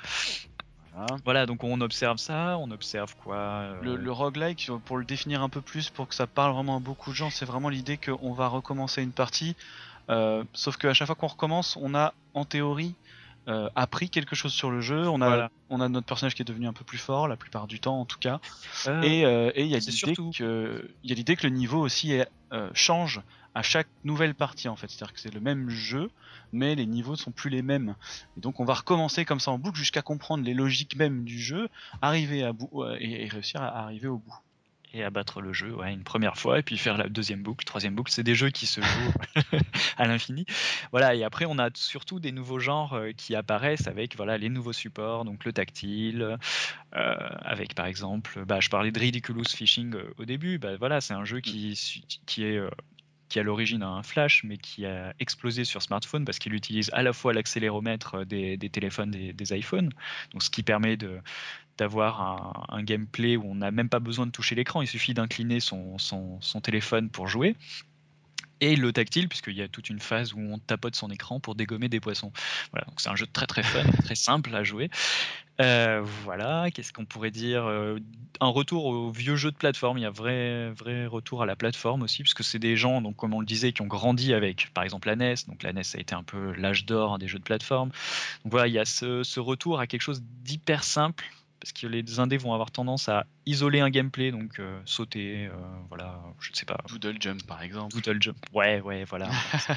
[1.24, 1.46] Voilà.
[1.46, 5.50] donc on observe ça, on observe quoi euh, le, le, roguelike, pour le définir un
[5.50, 8.34] peu plus, pour que ça parle vraiment à beaucoup de gens, c'est vraiment l'idée qu'on
[8.34, 9.56] va recommencer une partie,
[10.10, 12.96] euh, sauf qu'à chaque fois qu'on recommence, on a en théorie
[13.48, 16.46] euh, appris quelque chose sur le jeu, on a, on a notre personnage qui est
[16.46, 18.40] devenu un peu plus fort, la plupart du temps en tout cas,
[19.04, 22.20] et il y a l'idée que, que le niveau aussi
[22.74, 23.22] change
[23.60, 24.90] à chaque nouvelle partie en fait.
[24.90, 26.10] C'est-à-dire que c'est le même jeu,
[26.54, 27.96] mais les niveaux ne sont plus les mêmes.
[28.38, 31.38] Et donc on va recommencer comme ça en boucle jusqu'à comprendre les logiques même du
[31.38, 31.68] jeu,
[32.02, 34.34] arriver à bout et, réussir à arriver au bout.
[34.94, 37.94] Et abattre le jeu ouais, une première fois, et puis faire la deuxième boucle, troisième
[37.94, 38.12] boucle.
[38.12, 39.14] C'est des jeux qui se jouent
[39.98, 40.46] à l'infini.
[40.92, 44.50] Voilà, et après on a surtout des nouveaux genres euh, qui apparaissent avec voilà, les
[44.50, 46.38] nouveaux supports, donc le tactile,
[46.96, 51.02] euh, avec par exemple, bah, je parlais de Ridiculous Fishing euh, au début, bah, voilà,
[51.02, 51.78] c'est un jeu qui,
[52.26, 52.60] qui est
[53.30, 56.90] qui à l'origine a un flash, mais qui a explosé sur smartphone parce qu'il utilise
[56.94, 59.92] à la fois l'accéléromètre des, téléphones, des, iPhones,
[60.32, 60.98] donc ce qui permet
[61.78, 65.60] d'avoir un, gameplay où on n'a même pas besoin de toucher l'écran, il suffit d'incliner
[65.60, 67.56] son, son, téléphone pour jouer
[68.62, 71.56] et le tactile, puisqu'il y a toute une phase où on tapote son écran pour
[71.56, 72.34] dégommer des poissons.
[72.72, 74.90] Voilà, donc c'est un jeu très très fun, très simple à jouer.
[75.62, 77.98] Euh, voilà, qu'est-ce qu'on pourrait dire euh,
[78.40, 79.98] Un retour au vieux jeu de plateforme.
[79.98, 83.18] Il y a vrai, vrai retour à la plateforme aussi, puisque c'est des gens, donc
[83.18, 85.36] comme on le disait, qui ont grandi avec, par exemple, la NES.
[85.48, 87.90] Donc la NES a été un peu l'âge d'or des jeux de plateforme.
[88.44, 91.26] Donc voilà, il y a ce, ce retour à quelque chose d'hyper simple,
[91.60, 95.58] parce que les indés vont avoir tendance à isoler un gameplay, donc euh, sauter, euh,
[95.90, 96.78] voilà, je ne sais pas.
[96.88, 97.94] Doodle jump par exemple.
[97.96, 99.30] Doodle jump, ouais, ouais, voilà.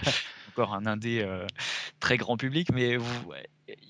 [0.51, 1.27] encore un indé
[1.99, 2.99] très grand public, mais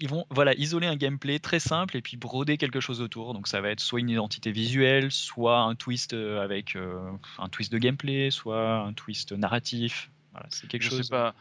[0.00, 3.34] ils vont voilà isoler un gameplay très simple et puis broder quelque chose autour.
[3.34, 7.78] Donc ça va être soit une identité visuelle, soit un twist avec un twist de
[7.78, 10.10] gameplay, soit un twist narratif.
[10.32, 11.02] Voilà, c'est quelque je chose.
[11.02, 11.34] Sais pas.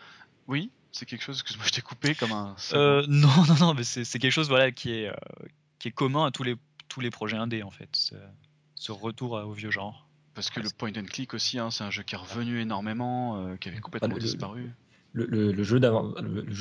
[0.47, 2.55] Oui, c'est quelque chose que moi je t'ai coupé comme un.
[2.73, 5.11] non, non, non, mais c'est quelque chose voilà qui est
[5.79, 6.55] qui est commun à tous les
[6.87, 8.13] tous les projets indés en fait.
[8.75, 10.07] Ce retour au vieux genre.
[10.33, 13.55] Parce que le point and click aussi, hein, c'est un jeu qui est revenu énormément,
[13.57, 14.71] qui avait complètement disparu
[15.13, 15.79] le, jeu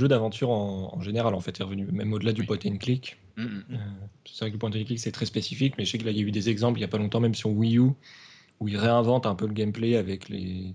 [0.09, 3.19] d'aventure en, général en fait est revenu, même au-delà du point and click.
[3.37, 3.65] Mm, mm.
[3.71, 3.77] Euh,
[4.25, 6.19] c'est vrai que le point and click c'est très spécifique, mais je sais qu'il y
[6.19, 7.91] a eu des exemples il n'y a pas longtemps, même sur Wii U,
[8.61, 10.75] où ils réinventent un peu le gameplay avec les,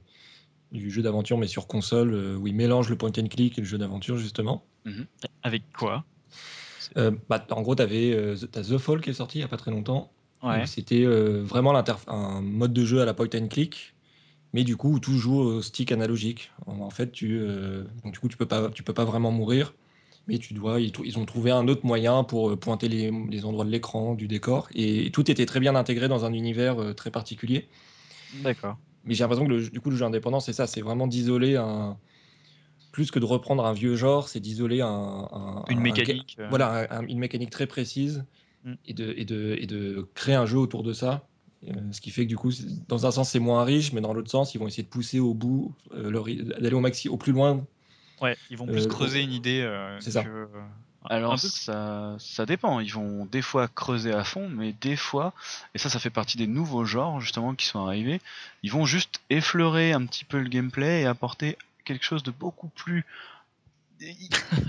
[0.72, 3.62] du jeu d'aventure, mais sur console, euh, où ils mélangent le point and click et
[3.62, 4.66] le jeu d'aventure justement.
[4.86, 5.06] Mm-hmm.
[5.44, 6.06] Avec quoi?
[6.98, 9.58] Euh, bah, En gros, tu as The Fall qui est sorti il n'y a pas
[9.58, 10.12] très longtemps.
[10.66, 11.74] C'était vraiment
[12.08, 13.95] un mode de jeu à la point and click
[14.56, 16.50] mais du coup tout joue au stick analogique.
[16.66, 19.76] En fait, tu, euh, donc, du coup, tu peux pas, tu peux pas vraiment mourir,
[20.28, 20.80] mais tu dois.
[20.80, 24.30] Ils, ont trouvé un autre moyen pour euh, pointer les, les endroits de l'écran, du
[24.30, 27.68] décor, et tout était très bien intégré dans un univers euh, très particulier.
[28.44, 28.78] D'accord.
[29.04, 31.58] Mais j'ai l'impression que le, du coup, le jeu indépendant, c'est ça, c'est vraiment d'isoler
[31.58, 31.98] un.
[32.94, 36.38] Plus que de reprendre un vieux genre, c'est d'isoler un, une mécanique.
[36.50, 38.24] voilà, une mécanique très précise
[38.64, 38.74] mm.
[38.86, 41.35] et, de, et, de, et de créer un jeu autour de ça euh,
[41.92, 42.52] ce qui fait que du coup,
[42.88, 45.20] dans un sens, c'est moins riche, mais dans l'autre sens, ils vont essayer de pousser
[45.20, 46.12] au bout, euh,
[46.60, 47.66] d'aller au maxi, au plus loin.
[48.22, 49.68] Ouais, ils vont plus euh, creuser une idée.
[50.00, 50.24] c'est ça.
[51.08, 52.80] Alors ça, ça dépend.
[52.80, 55.34] Ils vont des fois creuser à fond, mais des fois,
[55.76, 58.22] et ça, ça fait partie des nouveaux genres justement qui sont arrivés.
[58.64, 62.70] Ils vont juste effleurer un petit peu le gameplay et apporter quelque chose de beaucoup
[62.70, 63.06] plus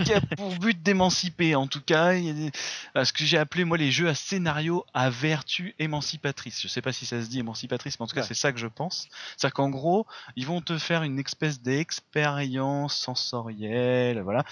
[0.04, 2.12] qui a pour but d'émanciper en tout cas.
[2.14, 6.60] Ce que j'ai appelé moi les jeux à scénario à vertu émancipatrice.
[6.62, 8.58] Je sais pas si ça se dit émancipatrice mais en tout cas c'est ça que
[8.58, 9.08] je pense.
[9.36, 14.44] C'est qu'en gros ils vont te faire une espèce d'expérience sensorielle voilà.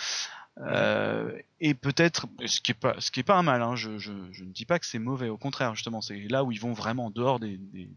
[0.59, 3.99] Euh, et peut-être ce qui est pas ce qui est pas un mal hein, je,
[3.99, 5.29] je, je, ne dis pas que c'est mauvais.
[5.29, 7.91] Au contraire justement c'est là où ils vont vraiment dehors des des,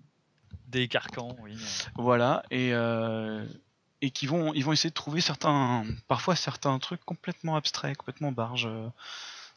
[0.67, 1.55] des carcans oui.
[1.95, 2.43] Voilà.
[2.49, 3.45] Et euh,
[4.01, 8.31] et qui vont, ils vont essayer de trouver certains, parfois certains trucs complètement abstraits, complètement
[8.31, 8.69] barges.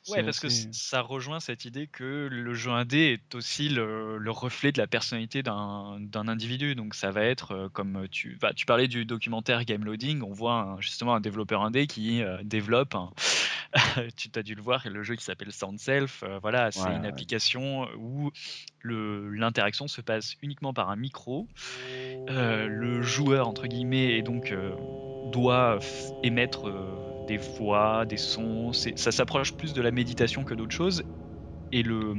[0.08, 4.72] Ouais, parce que ça rejoint cette idée que le jeu indé est aussi le, reflet
[4.72, 6.74] de la personnalité d'un individu.
[6.74, 10.32] Donc ça va être euh, comme tu, bah, tu parlais du documentaire Game Loading, on
[10.32, 12.96] voit justement un développeur indé qui euh, développe,
[14.16, 16.22] tu as dû le voir, le jeu qui s'appelle Sound Self.
[16.22, 18.30] Euh, voilà, c'est une application où
[18.82, 21.46] l'interaction se passe uniquement par un micro.
[22.26, 24.54] le joueur entre guillemets et donc
[25.30, 25.78] doit
[26.22, 26.72] émettre
[27.30, 28.72] des voix, des sons.
[28.72, 31.04] Ça s'approche plus de la méditation que d'autres choses.
[31.70, 32.14] Et le,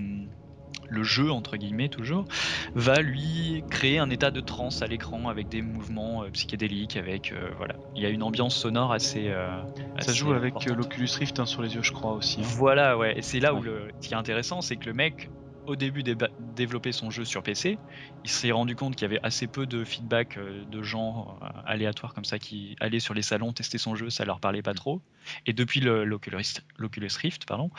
[0.89, 2.23] le jeu, entre guillemets, toujours,
[2.75, 6.95] va lui créer un état de transe à l'écran avec des mouvements euh, psychédéliques.
[6.95, 7.75] Avec, euh, voilà.
[7.93, 9.27] Il y a une ambiance sonore assez.
[9.27, 9.61] Euh,
[9.99, 12.39] ça joue avec l'Oculus Rift hein, sur les yeux, je crois aussi.
[12.39, 12.45] Hein.
[12.55, 13.17] Voilà, ouais.
[13.17, 15.29] Et c'est là où le, ce qui est intéressant, c'est que le mec
[15.65, 17.79] au début de développer son jeu sur PC,
[18.23, 21.45] il s'est rendu compte qu'il y avait assez peu de feedback euh, de gens euh,
[21.65, 24.73] aléatoires comme ça qui allaient sur les salons tester son jeu, ça leur parlait pas
[24.73, 25.01] trop.
[25.45, 26.43] Et depuis l'Oculus
[27.21, 27.71] Rift, pardon,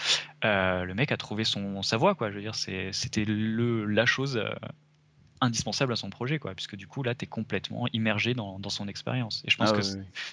[0.44, 2.30] euh, le mec a trouvé son sa voix quoi.
[2.30, 4.42] Je veux dire, c'était la chose
[5.42, 8.88] indispensable à son projet, quoi, puisque du coup là, tu es complètement immergé dans, son
[8.88, 9.42] expérience.
[9.44, 9.82] Et je pense ah que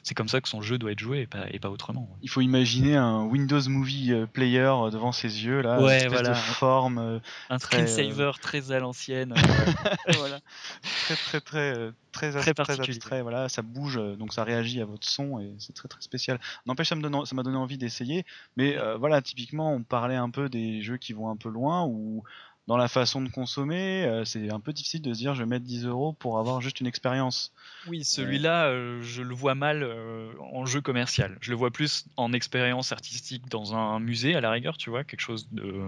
[0.03, 2.07] c'est comme ça que son jeu doit être joué et pas, et pas autrement.
[2.21, 6.11] Il faut imaginer un Windows Movie euh, Player euh, devant ses yeux, là, ouais, une
[6.11, 6.99] de forme.
[6.99, 7.19] Euh,
[7.49, 9.33] un screensaver très à l'ancienne.
[10.17, 10.39] voilà.
[10.83, 11.91] Très, très, très.
[12.11, 15.73] Très, très, très abstrait, voilà, ça bouge, donc ça réagit à votre son et c'est
[15.73, 16.39] très très spécial.
[16.65, 18.25] N'empêche, ça m'a donné, donné envie d'essayer,
[18.57, 22.23] mais voilà, typiquement, on parlait un peu des jeux qui vont un peu loin ou
[22.69, 25.49] dans la façon de consommer, euh, c'est un peu difficile de se dire je vais
[25.49, 27.51] mettre 10 euros pour avoir juste une expérience.
[27.87, 31.35] Oui, celui-là, euh, je le vois mal euh, en jeu commercial.
[31.41, 35.03] Je le vois plus en expérience artistique dans un musée, à la rigueur, tu vois,
[35.03, 35.81] quelque chose de,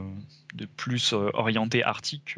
[0.55, 2.33] de plus orienté artistique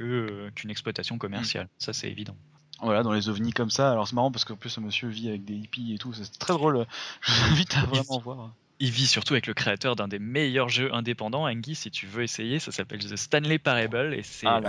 [0.55, 1.67] qu'une exploitation commerciale.
[1.67, 1.79] Mm.
[1.79, 2.35] Ça, c'est évident.
[2.81, 3.93] Voilà, dans les ovnis comme ça.
[3.93, 6.37] Alors c'est marrant parce qu'en plus ce monsieur vit avec des hippies et tout, c'est
[6.37, 6.85] très drôle.
[7.21, 10.69] Je vous invite à vraiment voir il vit surtout avec le créateur d'un des meilleurs
[10.69, 14.61] jeux indépendants, Angie, si tu veux essayer, ça s'appelle The Stanley Parable et c'est ah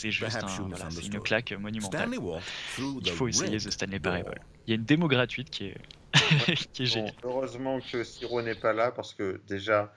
[0.00, 0.38] juste
[1.06, 2.10] une claque monumentale.
[2.78, 4.40] Il faut essayer The Stanley Parable.
[4.66, 5.78] Il y a une démo gratuite qui est,
[6.72, 7.14] qui est géniale.
[7.24, 9.92] heureusement que Siro n'est pas là parce que déjà,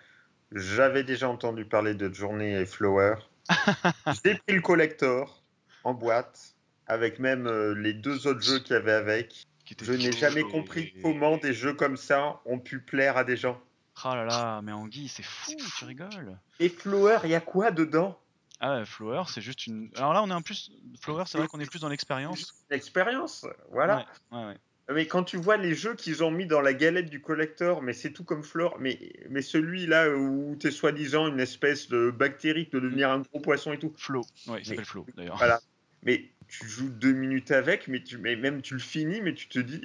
[0.51, 3.15] j'avais déjà entendu parler de Journey et Flower.
[4.23, 5.43] J'ai pris le collector
[5.83, 6.55] en boîte
[6.87, 9.47] avec même euh, les deux autres jeux qu'il y avait avec.
[9.81, 13.59] Je n'ai jamais compris comment des jeux comme ça ont pu plaire à des gens.
[14.03, 16.37] Ah là là, mais Anguille, c'est fou, tu rigoles.
[16.59, 18.19] Et Flower, il y a quoi dedans?
[18.59, 19.89] Ah Flower, c'est juste une.
[19.95, 20.71] Alors là, on est en plus.
[21.01, 22.53] Flower, c'est vrai qu'on est plus dans l'expérience.
[22.69, 24.05] L'expérience, voilà.
[24.31, 24.57] Ouais, ouais,
[24.93, 27.93] Mais quand tu vois les jeux qu'ils ont mis dans la galette du collector, mais
[27.93, 32.65] c'est tout comme Flore, mais, mais celui-là où tu es soi-disant une espèce de bactérie
[32.65, 33.93] qui peut devenir un gros poisson et tout.
[33.97, 35.37] Flo, ouais, il s'appelle Flo d'ailleurs.
[35.37, 35.59] Voilà.
[36.05, 39.47] Mais tu joues deux minutes avec, mais, tu, mais même tu le finis, mais tu
[39.47, 39.81] te dis,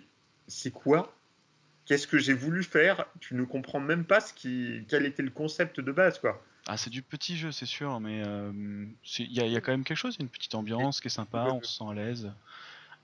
[0.46, 1.14] c'est quoi?
[1.86, 3.06] Qu'est-ce que j'ai voulu faire?
[3.20, 6.42] Tu ne comprends même pas ce qui, quel était le concept de base, quoi.
[6.66, 8.52] Ah, c'est du petit jeu, c'est sûr, mais euh,
[9.18, 11.78] il y, a quand même quelque chose, une petite ambiance qui est sympa, on se
[11.78, 12.30] sent à l'aise.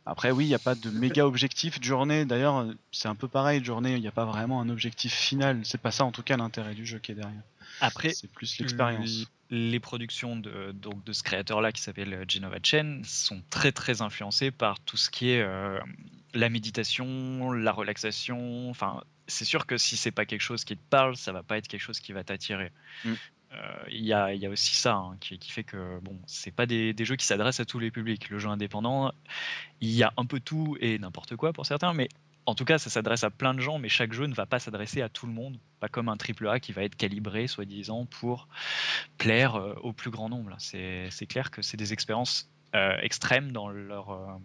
[0.05, 1.83] Après, oui, il n'y a pas de méga objectif.
[1.83, 3.65] Journée, d'ailleurs, c'est un peu pareil.
[3.65, 5.63] Journée, il n'y a pas vraiment un objectif final.
[5.65, 7.43] C'est pas ça, en tout cas, l'intérêt du jeu qui est derrière.
[7.81, 9.27] Après, c'est plus l'expérience.
[9.51, 14.51] Les productions de, donc, de ce créateur-là qui s'appelle Genova Chen sont très très influencées
[14.51, 15.79] par tout ce qui est euh,
[16.35, 18.69] la méditation, la relaxation.
[18.71, 21.59] Enfin, c'est sûr que si c'est pas quelque chose qui te parle, ça va pas
[21.59, 22.73] être quelque chose qui va t'attirer.
[23.05, 23.13] Mm.
[23.53, 27.17] Euh, il y, a, aussi ça hein, qui, fait que bon, c'est pas des, jeux
[27.17, 28.29] qui s'adressent à tous les publics.
[28.29, 29.13] Le jeu indépendant,
[29.81, 32.09] il y a un peu tout et n'importe quoi pour certains, mais
[32.47, 34.59] en tout cas, ça s'adresse à plein de gens, mais chaque jeu ne va pas
[34.59, 38.07] s'adresser à tout le monde, pas comme un triple A qui va être calibré, soi-disant,
[38.07, 38.49] pour
[39.19, 40.55] plaire euh, au plus grand nombre.
[40.59, 44.39] C'est clair que c'est des expériences euh, extrêmes dans leur,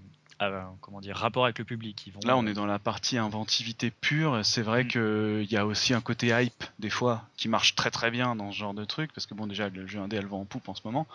[0.81, 2.07] comment dire, rapport avec le public.
[2.07, 2.19] Ils vont...
[2.25, 4.39] Là, on est dans la partie inventivité pure.
[4.43, 4.87] C'est vrai mm.
[4.87, 8.51] qu'il y a aussi un côté hype, des fois, qui marche très très bien dans
[8.51, 10.67] ce genre de truc, parce que bon, déjà, le jeu indé, elle vend en poupe
[10.69, 11.07] en ce moment.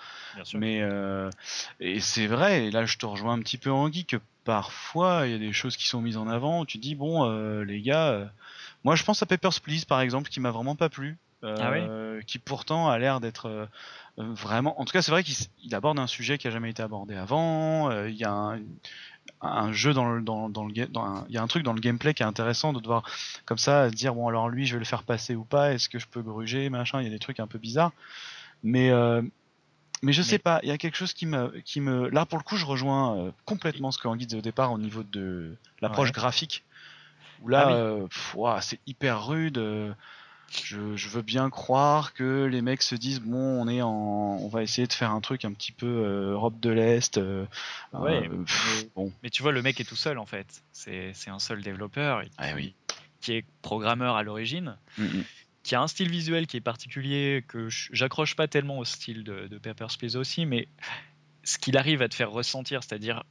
[0.55, 1.31] Mais, euh,
[1.81, 5.27] et c'est vrai, et là, je te rejoins un petit peu, en Guy, que parfois,
[5.27, 7.83] il y a des choses qui sont mises en avant, tu dis, bon, euh, les
[7.83, 8.25] gars, euh,
[8.85, 11.19] moi, je pense à Papers, Please, par exemple, qui m'a vraiment pas plu.
[11.43, 11.71] Ah
[12.27, 13.69] qui pourtant a l'air d'être
[14.17, 14.81] vraiment.
[14.81, 18.05] En tout cas, c'est vrai qu'il aborde un sujet qui a jamais été abordé avant.
[18.07, 18.59] Il y a un,
[19.43, 20.89] un jeu dans le dans, dans le il
[21.29, 23.05] y a un truc dans le gameplay qui est intéressant de devoir
[23.45, 25.99] comme ça dire bon alors lui je vais le faire passer ou pas est-ce que
[25.99, 27.93] je peux gruger machin il y a des trucs un peu bizarres
[28.63, 29.23] mais euh,
[30.03, 32.39] mais je sais pas il y a quelque chose qui me qui me là pour
[32.39, 35.57] le coup je rejoins euh, complètement ce que Anguille disait au départ au niveau de
[35.81, 36.65] l'approche graphique
[37.43, 38.07] où là ah euh,
[38.61, 39.95] c'est hyper rude
[40.65, 44.63] je, veux bien croire que les mecs se disent bon on est en on va
[44.63, 47.47] essayer de faire un truc un petit peu euh, Europe de l'Est euh,
[47.93, 49.13] ouais, euh, mais, bon.
[49.23, 52.53] mais tu vois le mec est tout seul en fait c'est un seul développeur ah
[52.55, 52.75] oui.
[53.21, 55.25] qui est programmeur à l'origine mm, mm.
[55.67, 59.49] Qui a un style visuel qui est particulier que j'accroche pas tellement au style de,
[59.49, 60.69] de Papers, Please aussi mais
[61.43, 63.23] ce qu'il arrive à te faire ressentir, c'est-à-dire,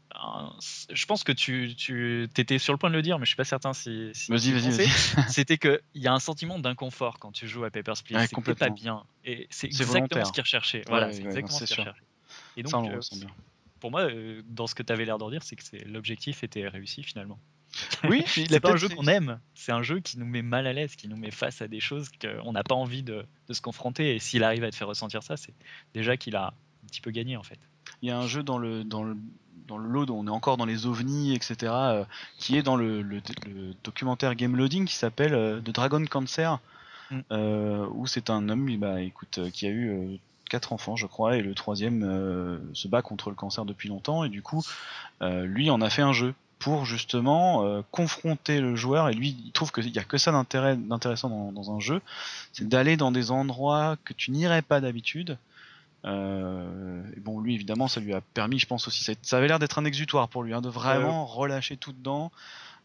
[0.89, 3.35] je pense que tu, tu étais sur le point de le dire, mais je suis
[3.35, 4.11] pas certain si.
[4.29, 4.87] vas-y, vas-y, vas-y.
[5.29, 8.15] C'était qu'il y a un sentiment d'inconfort quand tu joues à Papers, Please.
[8.15, 9.03] Ouais, c'est pas bien.
[9.25, 10.83] Et c'est exactement ce qu'il recherchait.
[10.87, 12.01] Voilà, c'est exactement ce qu'il recherchait.
[12.55, 12.99] Et donc, euh,
[13.81, 16.67] pour moi, euh, dans ce que tu avais l'air d'en dire, c'est que l'objectif était
[16.67, 17.39] réussi finalement.
[18.03, 20.73] Oui, c'est pas un jeu qu'on aime, c'est un jeu qui nous met mal à
[20.73, 23.61] l'aise, qui nous met face à des choses qu'on n'a pas envie de, de se
[23.61, 24.15] confronter.
[24.15, 25.53] Et s'il arrive à te faire ressentir ça, c'est
[25.93, 27.59] déjà qu'il a un petit peu gagné en fait
[28.01, 29.17] il y a un jeu dans le, dans le,
[29.67, 32.05] dans le lot, on est encore dans les ovnis, etc., euh,
[32.37, 33.21] qui est dans le, le,
[33.83, 36.59] documentaire Game Loading qui s'appelle euh, The Dragon Cancer,
[37.11, 37.19] mm.
[37.31, 41.41] euh, où c'est un homme bah, écoute, qui a eu quatre enfants, je crois, et
[41.41, 42.01] le troisième
[42.73, 44.63] se bat contre le cancer depuis longtemps, et du coup,
[45.21, 49.71] lui en a fait un jeu pour justement confronter le joueur, et lui, il trouve
[49.71, 52.01] qu'il n'y a que ça d'intéressant dans, dans, un jeu,
[52.53, 55.37] c'est d'aller dans des endroits que tu n'irais pas d'habitude,
[56.05, 59.59] euh, et bon, lui, évidemment, ça lui a permis, je pense aussi, ça, avait l'air
[59.59, 62.31] d'être un exutoire pour lui, hein, de vraiment relâcher tout dedans.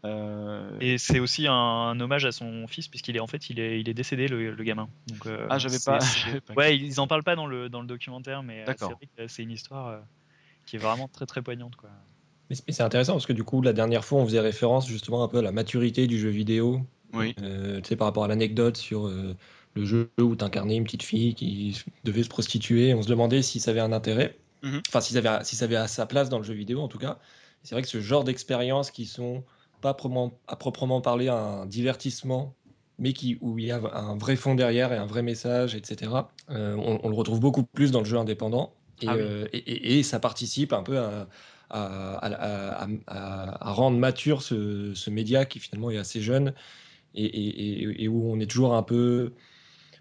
[0.07, 3.83] Euh, et c'est aussi un, hommage à son fils puisqu'il est en fait il est,
[3.83, 4.89] il est décédé le, gamin.
[5.09, 5.99] Donc, euh, ah j'avais pas,
[6.57, 8.65] Ouais ils en parlent pas dans le, dans le documentaire mais
[9.29, 10.01] c'est une histoire
[10.65, 11.91] qui est vraiment très très poignante quoi.
[12.51, 15.29] Mais c'est intéressant parce que du coup la dernière fois on faisait référence justement un
[15.29, 16.81] peu à la maturité du jeu vidéo.
[17.13, 17.35] Oui.
[17.35, 17.45] tu
[17.85, 19.11] sais par rapport à l'anecdote sur
[19.75, 22.95] le jeu où tu incarnais une petite fille qui devait se prostituer.
[22.95, 24.83] On se demandait si ça avait un intérêt, mhm.
[24.89, 26.89] enfin si ça, avait, si ça avait à sa place dans le jeu vidéo en
[26.89, 27.19] tout cas.
[27.63, 29.45] C'est vrai que ce genre d'expériences qui sont
[29.81, 29.91] pas
[30.47, 32.55] à proprement parler un divertissement,
[32.99, 36.13] mais qui, où il y a un vrai fond derrière et un vrai message, etc.,
[36.51, 38.75] euh, on, le retrouve beaucoup plus dans le jeu indépendant.
[39.01, 41.27] Et, ah euh, et, ça participe un peu à,
[41.71, 46.53] à, à rendre mature ce, ce, média qui finalement est assez jeune
[47.15, 49.33] et, où on est toujours un peu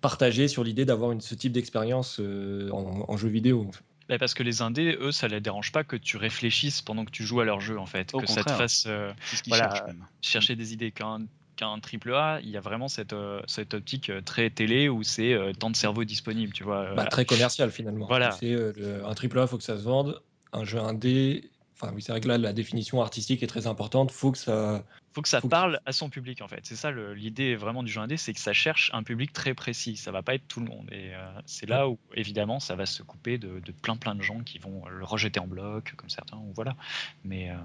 [0.01, 3.69] partagé sur l'idée d'avoir ce type d'expérience euh, en, jeu vidéo.
[4.07, 7.11] Bah, parce que les indés, eux, ça les dérange pas que tu réfléchisses pendant que
[7.11, 8.11] tu joues à leur jeu, en fait.
[8.11, 9.11] que ça te fasse euh,
[9.47, 9.87] voilà,
[10.21, 10.91] chercher des idées.
[10.91, 15.37] Qu'un triple A, il y a vraiment cette, euh, cette optique très télé où c'est
[15.59, 16.93] tant de cerveau disponible, tu vois.
[16.95, 18.07] Bah, très commercial finalement.
[18.07, 18.37] Voilà.
[18.41, 20.21] un triple A, il faut que ça se vende.
[20.51, 21.51] Un jeu indé,
[21.81, 24.11] Enfin, oui, c'est vrai que là, la définition artistique est très importante.
[24.11, 24.83] Faut que ça.
[25.13, 26.59] Faut que ça parle à son public, en fait.
[26.63, 29.95] C'est ça l'idée vraiment du jeu indé, c'est que ça cherche un public très précis.
[29.95, 30.89] Ça va pas être tout le monde.
[30.91, 34.41] Et euh, c'est là où, évidemment, ça va se couper de, plein plein de gens
[34.41, 36.75] qui vont le rejeter en bloc, comme certains, ou voilà.
[37.23, 37.49] Mais.
[37.49, 37.55] Euh,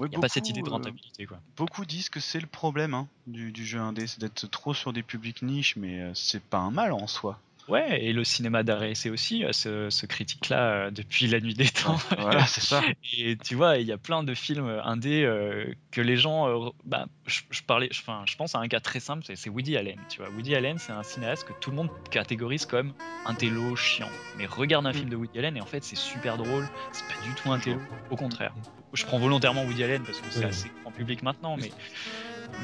[0.00, 1.24] Il n'y a pas cette idée de rentabilité.
[1.24, 1.40] Quoi.
[1.56, 4.92] Beaucoup disent que c'est le problème hein, du, du, jeu indé, c'est d'être trop sur
[4.92, 7.40] des publics niches, mais c'est pas un mal en soi.
[7.68, 11.54] Ouais, et le cinéma d'arrêt c'est aussi euh, ce, ce critique-là euh, depuis la nuit
[11.54, 11.98] des temps.
[12.18, 12.80] voilà, c'est ça.
[13.16, 16.72] Et tu vois, il y a plein de films indés euh, que les gens.
[16.84, 19.98] bah, je, parlais, enfin, je pense à un cas très simple, c'est Woody Allen.
[20.08, 22.92] Tu vois, Woody Allen, c'est un cinéaste que tout le monde catégorise comme
[23.24, 24.10] un télo chiant.
[24.38, 24.94] Mais regarde un mm.
[24.94, 26.68] film de Woody Allen et en fait, c'est super drôle.
[26.92, 27.80] C'est pas du tout un télo.
[28.10, 28.54] Au contraire.
[28.92, 31.70] Je prends volontairement Woody Allen parce que c'est assez grand public maintenant, mais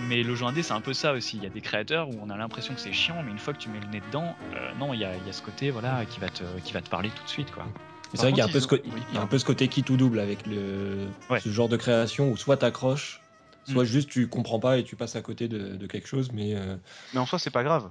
[0.09, 1.37] mais le jeu indé, c'est un peu ça aussi.
[1.37, 3.53] Il y a des créateurs où on a l'impression que c'est chiant, mais une fois
[3.53, 6.21] que tu mets le nez dedans, euh, non, il y, a, ce côté voilà, qui,
[6.21, 7.51] va te, qui va te parler tout de suite.
[7.51, 7.67] quoi.
[8.15, 9.69] C'est vrai qu'il y a, un peu, ce il y a un peu ce côté
[9.69, 11.07] qui tout double avec le,
[11.41, 13.23] ce genre de création où soit t'accroches,
[13.65, 13.87] soit mm.
[13.87, 16.31] juste tu comprends pas et tu passes à côté de, quelque chose.
[16.33, 16.77] Mais, euh,
[17.15, 17.91] mais en soi, c'est pas grave.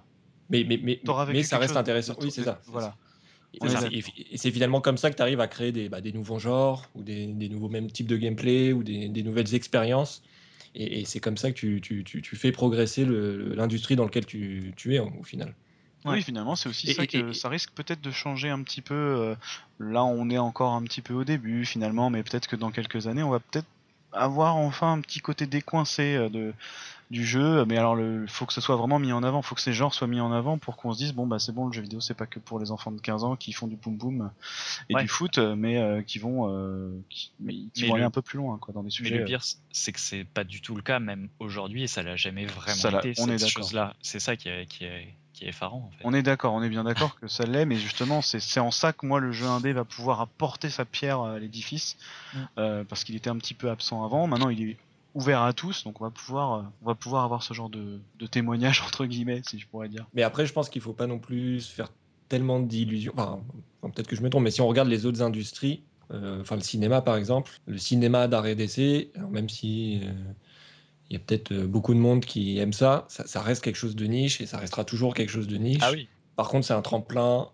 [0.50, 2.16] Mais, mais, mais, mais ça reste intéressant.
[2.22, 2.60] Oui, c'est ça.
[2.68, 2.96] Voilà.
[3.54, 6.86] Et c'est finalement comme ça que tu arrives à créer des, bah, des, nouveaux genres
[6.96, 10.22] ou des, des, nouveaux mêmes types de gameplay ou des, nouvelles expériences
[10.76, 15.00] et, c'est comme ça que tu, tu, tu, fais progresser l'industrie dans laquelle tu, es
[15.00, 15.54] au final.
[16.06, 18.96] Oui, finalement, c'est aussi ça que ça risque peut-être de changer un petit peu.
[18.96, 19.36] Euh,
[19.80, 23.06] là, on est encore un petit peu au début, finalement, mais peut-être que dans quelques
[23.06, 23.68] années, on va peut-être
[24.12, 26.54] avoir enfin un petit côté décoincé euh, de,
[27.12, 29.62] du jeu, mais alors il faut que ce soit vraiment mis en avant, faut que
[29.62, 31.74] ces genres soient mis en avant pour qu'on se dise bon bah c'est bon le
[31.74, 33.98] jeu vidéo c'est pas que pour les enfants de 15 ans qui font du boom
[33.98, 34.32] boom
[34.88, 37.54] et du foot, mais euh, qui vont euh, qui, mais,
[37.86, 39.12] vont aller un peu plus loin quoi dans des sujets.
[39.12, 39.42] Mais le pire
[39.72, 43.00] c'est que c'est pas du tout le cas même aujourd'hui et ça l'a jamais vraiment
[43.00, 43.94] été on cette chose là.
[44.02, 45.88] C'est ça qui est, qui est qui est effarant.
[45.88, 46.04] En fait.
[46.04, 48.94] On est d'accord, on est bien d'accord que ça l'est, mais justement, c'est en ça
[48.94, 51.98] que moi le jeu indé va pouvoir apporter sa pierre à l'édifice,
[52.34, 52.40] mm.
[52.58, 54.28] euh, parce qu'il était un petit peu absent avant.
[54.28, 54.78] Maintenant, il est
[55.14, 58.00] ouvert à tous, donc on va pouvoir, euh, on va pouvoir avoir ce genre de,
[58.20, 60.08] de témoignage entre guillemets, si je pourrais dire.
[60.14, 61.92] Mais après, je pense qu'il faut pas non plus se faire
[62.30, 63.14] tellement d'illusions.
[63.16, 63.40] Enfin,
[63.82, 66.62] peut-être que je me trompe, mais si on regarde les autres industries, euh, enfin le
[66.62, 70.02] cinéma par exemple, le cinéma d'arrêt d'essai, même si
[71.12, 73.06] il y a peut-être euh, beaucoup de monde qui aime ça.
[73.10, 73.42] ça.
[73.42, 75.82] reste quelque chose de niche et ça restera toujours quelque chose de niche.
[75.82, 76.08] Ah oui.
[76.38, 77.50] Par contre, c'est un tremplin,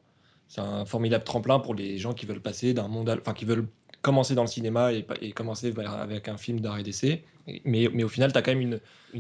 [0.48, 3.68] c'est un formidable tremplin pour les gens qui veulent passer d'un monde, enfin qui veulent
[4.04, 7.26] commencer dans le cinéma et, et commencer avec un film d'arrêt d'essai.
[7.64, 8.80] Mais, mais, au final, tu as quand même une,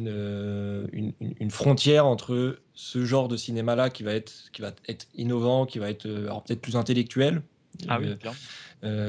[0.09, 5.07] euh, une, une, frontière entre ce genre de cinéma-là qui va être, qui va être
[5.15, 7.41] innovant, qui va être euh, peut-être plus intellectuel.
[7.87, 8.07] Ah oui,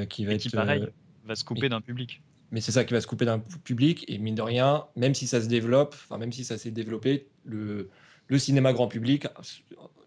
[0.08, 0.86] qui va être, qui, pareil,
[1.24, 4.04] va se couper d'un public mais c'est ça qui va se couper d'un public.
[4.08, 7.26] Et mine de rien, même si ça se développe, enfin même si ça s'est développé,
[7.44, 7.90] le,
[8.28, 9.26] le, cinéma grand public,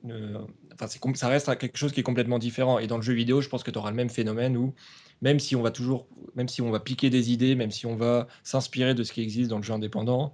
[0.10, 0.40] euh,
[0.74, 2.80] enfin, ça reste quelque chose qui est complètement différent.
[2.80, 4.74] Et dans le jeu vidéo, je pense que tu auras le même phénomène où
[5.22, 7.96] même si on va toujours, même si on va piquer des idées, même si on
[7.96, 10.34] va s'inspirer de ce qui existe dans le jeu indépendant,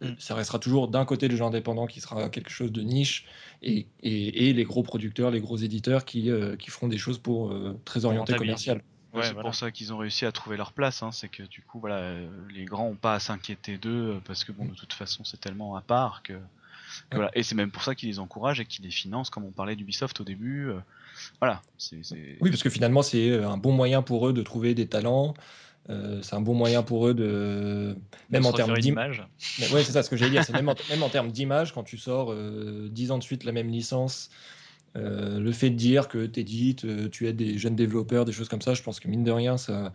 [0.00, 0.14] mm.
[0.18, 3.26] ça restera toujours d'un côté le jeu indépendant qui sera quelque chose de niche
[3.62, 7.52] et, et, les gros producteurs, les gros éditeurs qui, euh, qui feront des choses pour
[7.52, 8.82] euh, très orientées commerciales
[9.22, 11.02] c'est pour ça qu'ils ont réussi à trouver leur place.
[11.02, 11.12] Hein.
[11.12, 14.44] c'est que du coup, voilà, euh, les grands ont pas à s'inquiéter d'eux euh, parce
[14.44, 16.34] que bon, de toute façon, c'est tellement à part que,
[17.12, 17.30] voilà.
[17.34, 19.76] Et c'est même pour ça qu'ils les encouragent et qu'ils les financent, comme on parlait
[19.76, 20.68] d'Ubisoft au début.
[20.68, 20.78] Euh,
[21.40, 21.62] voilà.
[22.40, 25.34] Oui, parce que finalement, c'est un bon moyen pour eux de trouver des talents.
[25.88, 27.96] c'est un bon moyen pour eux de
[28.30, 29.26] même en termes d'image.
[29.72, 30.44] Oui, c'est ça ce que j'allais dire.
[30.44, 30.74] C'est même, en...
[30.90, 32.34] même en termes d'image, quand tu sors
[32.90, 34.30] dix ans de suite la même licence
[34.96, 38.32] euh, le fait de dire que tu édites, euh, tu aides des jeunes développeurs, des
[38.32, 39.92] choses comme ça, je pense que mine de rien, ça,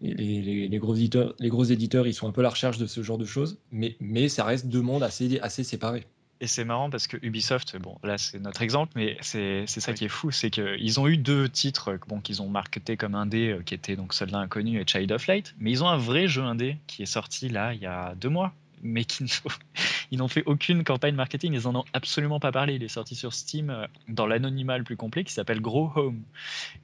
[0.00, 3.02] les, gros éditeurs, les gros éditeurs, ils sont un peu à la recherche de ce
[3.02, 6.06] genre de choses, mais, mais ça reste deux mondes assez, assez séparés.
[6.40, 10.04] Et c'est marrant parce que Ubisoft, bon, là c'est notre exemple, mais c'est ça qui
[10.04, 13.62] est fou, c'est qu'ils ont eu deux titres bon, qu'ils ont marketés comme indé, euh,
[13.62, 16.42] qui étaient donc Soldat Inconnu et Child of Light, mais ils ont un vrai jeu
[16.42, 18.52] indé qui est sorti là il y a deux mois,
[18.84, 19.24] mais qui
[20.10, 22.74] ils n'ont fait aucune campagne marketing, ils en ont absolument pas parlé.
[22.74, 26.22] Il est sorti sur Steam euh, dans l'anonymat le plus complet qui s'appelle Grow Home.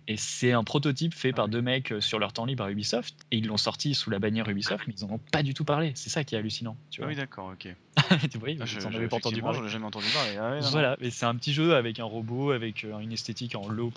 [0.08, 3.14] Et c'est un prototype fait par deux mecs euh, sur leur temps libre à Ubisoft.
[3.30, 5.64] Et ils l'ont sorti sous la bannière Ubisoft, mais ils en ont pas du tout
[5.64, 5.92] parlé.
[5.94, 6.76] C'est ça qui est hallucinant.
[6.90, 7.68] Tu vois oui, d'accord, ok.
[8.30, 9.68] tu vois, ah, je, n'en pas entendu parler.
[9.68, 10.36] Jamais entendu parler.
[10.38, 13.68] Ah voilà, mais c'est un petit jeu avec un robot, avec euh, une esthétique en
[13.68, 13.92] low,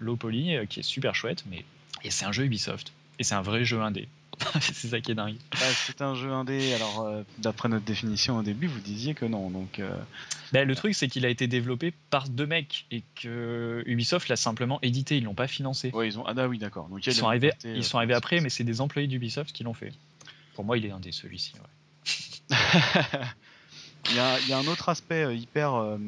[0.00, 1.44] low poly, qui est super chouette.
[1.50, 1.64] Mais...
[2.04, 2.92] Et c'est un jeu Ubisoft.
[3.18, 4.08] Et c'est un vrai jeu indé.
[4.60, 5.36] c'est ça qui est dingue.
[5.52, 6.74] Bah, c'est un jeu indé.
[6.74, 9.50] Alors, euh, d'après notre définition au début, vous disiez que non.
[9.50, 9.96] Donc, euh,
[10.52, 14.36] bah, le truc, c'est qu'il a été développé par deux mecs et que Ubisoft l'a
[14.36, 15.16] simplement édité.
[15.16, 15.90] Ils l'ont pas financé.
[15.92, 16.26] Ouais, ils ont.
[16.26, 16.88] Ah bah oui, d'accord.
[17.04, 17.52] ils sont arrivés.
[17.64, 19.92] ils sont arrivés après, mais c'est des employés d'Ubisoft qui l'ont fait.
[20.54, 21.52] Pour moi, il est indé celui-ci.
[24.10, 25.98] il, y a, il, y a, un autre aspect euh, hyper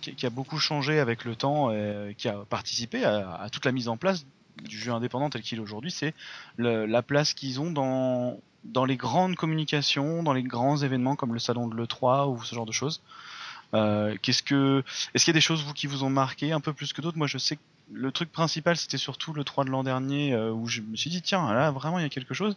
[0.00, 3.88] qui, a beaucoup changé avec le temps, et qui a participé à toute la mise
[3.88, 4.24] en place
[4.62, 6.14] du jeu indépendant tel qu'il est aujourd'hui, c'est
[6.58, 11.40] la place qu'ils ont dans, dans les grandes communications, dans les grands événements comme le
[11.40, 13.02] salon de l'E3 ou ce genre de choses.
[13.72, 14.82] Qu'est-ce que,
[15.14, 17.00] est-ce qu'il y a des choses vous qui vous ont marqué un peu plus que
[17.00, 17.18] d'autres?
[17.18, 17.58] Moi, je sais
[17.92, 21.10] le truc principal, c'était surtout le 3 de l'an dernier euh, où je me suis
[21.10, 22.56] dit, tiens, là, vraiment, il y a quelque chose.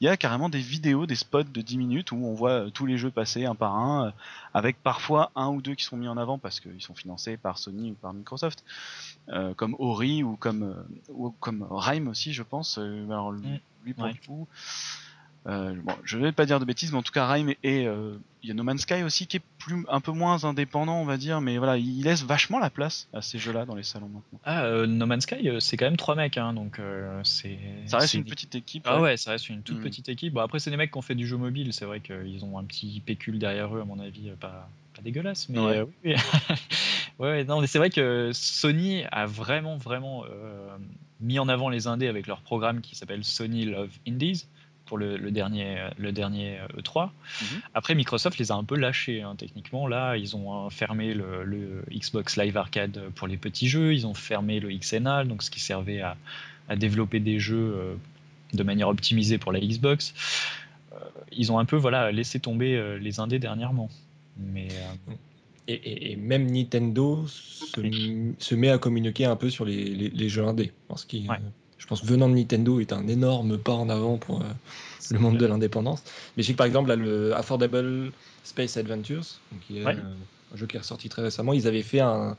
[0.00, 2.70] Il y a carrément des vidéos, des spots de 10 minutes où on voit euh,
[2.70, 4.10] tous les jeux passer un par un, euh,
[4.54, 7.58] avec parfois un ou deux qui sont mis en avant parce qu'ils sont financés par
[7.58, 8.64] Sony ou par Microsoft,
[9.56, 10.74] comme Ori ou comme,
[11.08, 12.78] ou comme Rime aussi, je pense.
[12.78, 13.94] alors, lui, mm.
[13.94, 14.48] pour le coup.
[15.46, 18.14] Euh, bon, je vais pas dire de bêtises, mais en tout cas, Rime et euh,
[18.42, 21.06] il y a No Man's Sky aussi qui est plus un peu moins indépendant, on
[21.06, 24.08] va dire, mais voilà, il laisse vachement la place à ces jeux-là dans les salons
[24.08, 24.40] maintenant.
[24.44, 26.80] Ah, euh, No Man's Sky, c'est quand même trois mecs, hein, donc
[27.24, 27.58] c'est.
[27.86, 28.84] Ça reste une petite équipe.
[28.86, 29.82] Ah ouais, ça reste une toute mm.
[29.82, 30.34] petite équipe.
[30.34, 32.58] Bon, après, c'est des mecs qui ont fait du jeu mobile, c'est vrai qu'ils ont
[32.58, 35.86] un petit pécule derrière eux, à mon avis, pas, pas dégueulasse, mais ouais.
[36.04, 36.14] oui.
[37.18, 40.24] ouais, non, mais c'est vrai que Sony a vraiment, vraiment
[41.18, 44.46] mis en avant les indés avec leur programme qui s'appelle Sony Love Indies
[44.90, 47.04] pour le, dernier, le dernier E3.
[47.06, 47.46] Mhm.
[47.74, 49.86] Après, Microsoft les a un peu lâchés hein, techniquement.
[49.86, 54.58] Là, ils ont fermé le, Xbox Live Arcade pour les petits jeux, ils ont fermé
[54.58, 56.16] le XNAL, donc ce qui servait à,
[56.76, 57.94] développer des jeux euh,
[58.52, 60.12] de manière optimisée pour la Xbox.
[60.92, 60.96] Euh,
[61.30, 63.90] ils ont un peu voilà, laissé tomber euh, les indés dernièrement.
[64.38, 64.68] Mais,
[65.68, 70.72] et, même Nintendo se, met à communiquer un peu sur les, jeux indés.
[70.88, 71.28] Parce qu'ils
[71.80, 74.44] je pense, venant de Nintendo, est un énorme pas en avant pour euh,
[75.10, 76.04] le monde de l'indépendance.
[76.36, 78.12] Mais je sais que par exemple, le Affordable
[78.44, 79.24] Space Adventures,
[79.66, 79.92] qui est euh,
[80.52, 82.36] un jeu qui est ressorti très récemment, ils avaient fait un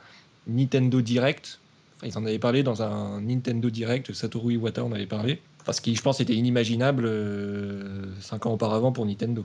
[0.48, 1.60] Nintendo Direct.
[1.98, 5.42] Enfin, ils en avaient parlé dans un Nintendo Direct, Satoru Iwata en avait parlé.
[5.66, 9.44] Parce qui, je pense, était inimaginable euh, cinq ans auparavant pour Nintendo.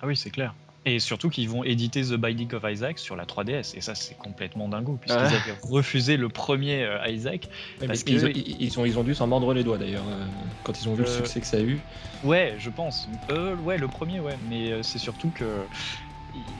[0.00, 0.54] Ah oui, c'est clair.
[0.84, 3.76] Et surtout qu'ils vont éditer The Binding of Isaac sur la 3DS.
[3.76, 7.48] Et ça, c'est complètement dingo, puisqu'ils avaient refusé le premier euh, Isaac.
[7.86, 8.24] parce qu'ils
[8.60, 10.24] ils, ont, ils ont dû s'en mordre les doigts d'ailleurs, euh,
[10.62, 11.80] quand ils ont vu le euh, succès que ça a eu.
[12.22, 13.08] Ouais, je pense.
[13.28, 14.38] ouais, le premier, ouais.
[14.48, 15.66] Mais c'est surtout que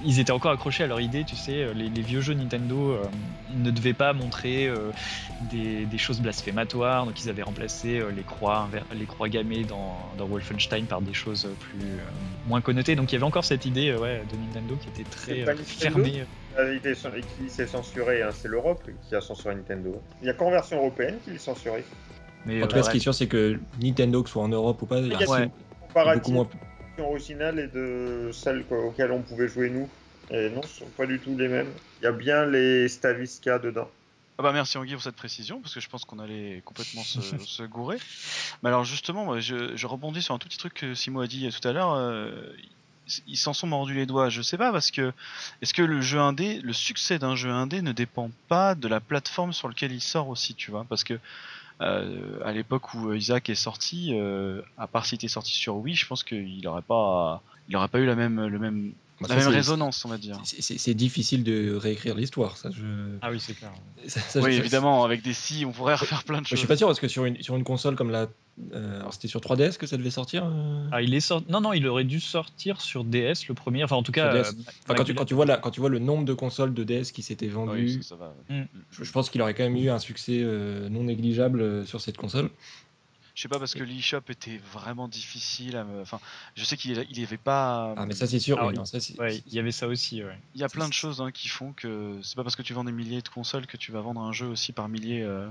[0.04, 3.02] ils étaient encore accrochés à leur idée, tu sais, euh, les, vieux jeux Nintendo euh,
[3.54, 4.90] ne devaient pas montrer euh,
[5.50, 11.00] des, choses blasphématoires, donc ils avaient remplacé les croix, les croix gammées dans, Wolfenstein par
[11.00, 11.98] des choses plus
[12.46, 12.94] moins connotées.
[12.96, 16.24] Donc il y avait encore cette idée ouais, de Nintendo qui était très fermée.
[17.38, 20.00] qui s'est censuré, hein, c'est l'Europe qui a censuré Nintendo.
[20.20, 21.84] Il n'y a qu'en version européenne qui est censuré.
[22.46, 24.48] Mais, en tout cas, ce qui est sûr, c'est que Nintendo, que ce soit en
[24.48, 25.48] Europe ou pas, il y a,
[26.14, 26.48] beaucoup moins
[27.00, 29.88] originale et de celles auxquelles on pouvait jouer nous.
[30.30, 31.70] Et non, ce sont pas du tout les mêmes.
[32.00, 33.88] Il y a bien les Stavisca dedans.
[34.40, 37.62] Ah bah merci Anguille pour cette précision, parce que je pense qu'on allait complètement se,
[37.66, 37.98] gourer.
[38.62, 41.66] Mais alors justement, je, rebondis sur un tout petit truc que Simo a dit tout
[41.66, 41.94] à l'heure.
[41.94, 42.52] Euh,
[43.26, 45.12] ils s'en sont mordus les doigts, je sais pas, parce que
[45.62, 49.00] est-ce que le jeu indé, le succès d'un jeu indé ne dépend pas de la
[49.00, 50.84] plateforme sur laquelle il sort aussi, tu vois?
[50.88, 51.18] Parce que
[51.80, 55.94] euh, à l'époque où Isaac est sorti, euh, à part s'il était sorti sur Wii,
[55.94, 58.92] je pense qu'il n'aurait pas, il aurait pas eu la même, le même,
[59.26, 60.40] la même résonance, on va dire.
[60.44, 62.70] C'est difficile de réécrire l'histoire, ça.
[62.70, 62.84] Je...
[63.22, 63.72] Ah oui, c'est clair.
[64.36, 66.56] oui, évidemment, avec des si, on pourrait refaire plein de choses.
[66.56, 68.28] Je suis pas sûr parce que sur une, sur une console comme la,
[68.72, 70.44] euh, alors c'était sur 3DS que ça devait sortir.
[70.44, 70.88] Euh?
[70.92, 71.50] Ah, il est sorti.
[71.50, 73.84] Non, non, il aurait dû sortir sur DS le premier.
[73.84, 74.44] Enfin, en tout cas, euh,
[74.86, 77.12] quand, tu, quand, tu vois la, quand tu vois le nombre de consoles de DS
[77.12, 78.00] qui s'étaient vendues,
[78.48, 78.62] mm.
[78.90, 80.44] je, pense qu'il aurait quand même eu un succès
[80.90, 82.50] non négligeable sur cette console.
[83.38, 85.76] Je sais pas parce que l'eShop était vraiment difficile.
[85.76, 86.18] À Enfin,
[86.56, 87.94] je sais qu'il il avait pas.
[87.96, 88.58] Ah mais ça c'est sûr.
[88.60, 88.72] Ah
[89.30, 90.24] il y avait ça aussi.
[90.56, 92.72] Il y a plein de choses hein, qui font que c'est pas parce que tu
[92.72, 95.48] vends des milliers de consoles que tu vas vendre un jeu aussi par milliers, euh,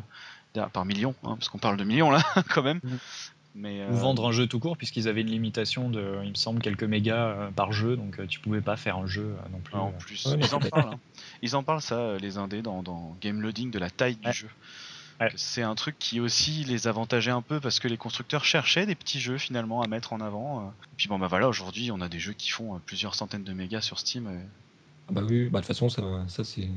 [0.74, 2.82] par millions, hein, parce qu'on parle de millions là quand même.
[2.84, 2.98] Mm.
[3.56, 6.36] Mais, Ou euh, vendre un jeu tout court puisqu'ils avaient une limitation de, il me
[6.36, 9.76] semble, quelques mégas euh, par jeu, donc tu pouvais pas faire un jeu non plus.
[9.76, 10.94] en plus, ils en parlent.
[10.94, 11.00] Hein.
[11.42, 14.50] Ils en parlent ça, les indés dans, dans Game Loading de la taille du jeu.
[15.36, 18.96] C'est un truc qui aussi les avantageait un peu parce que les constructeurs cherchaient des
[18.96, 20.60] petits jeux finalement à mettre en avant.
[20.60, 20.70] Euh.
[20.70, 23.44] Et puis bon bah voilà, aujourd'hui on a des jeux qui font euh, plusieurs centaines
[23.44, 24.30] de mégas sur Steam.
[25.10, 26.70] Ah bah oui, bah de toute façon ça, ça c'est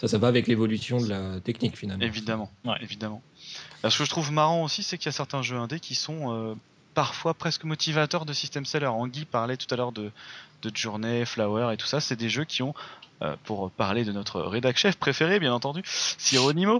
[0.00, 2.02] ça, ça va avec l'évolution de la technique finalement.
[2.02, 2.50] Évidemment,
[2.80, 3.22] évidemment.
[3.86, 6.32] ce que je trouve marrant aussi, c'est qu'il y a certains jeux indés qui sont
[6.32, 6.54] euh,
[6.94, 8.86] parfois presque motivateurs de system seller.
[8.86, 10.10] Anguille parlait tout à l'heure de,
[10.62, 12.00] de Journey, Flower et tout ça.
[12.00, 12.74] C'est des jeux qui ont
[13.22, 16.78] euh, pour parler de notre rédac chef préféré, bien entendu, Sironimo,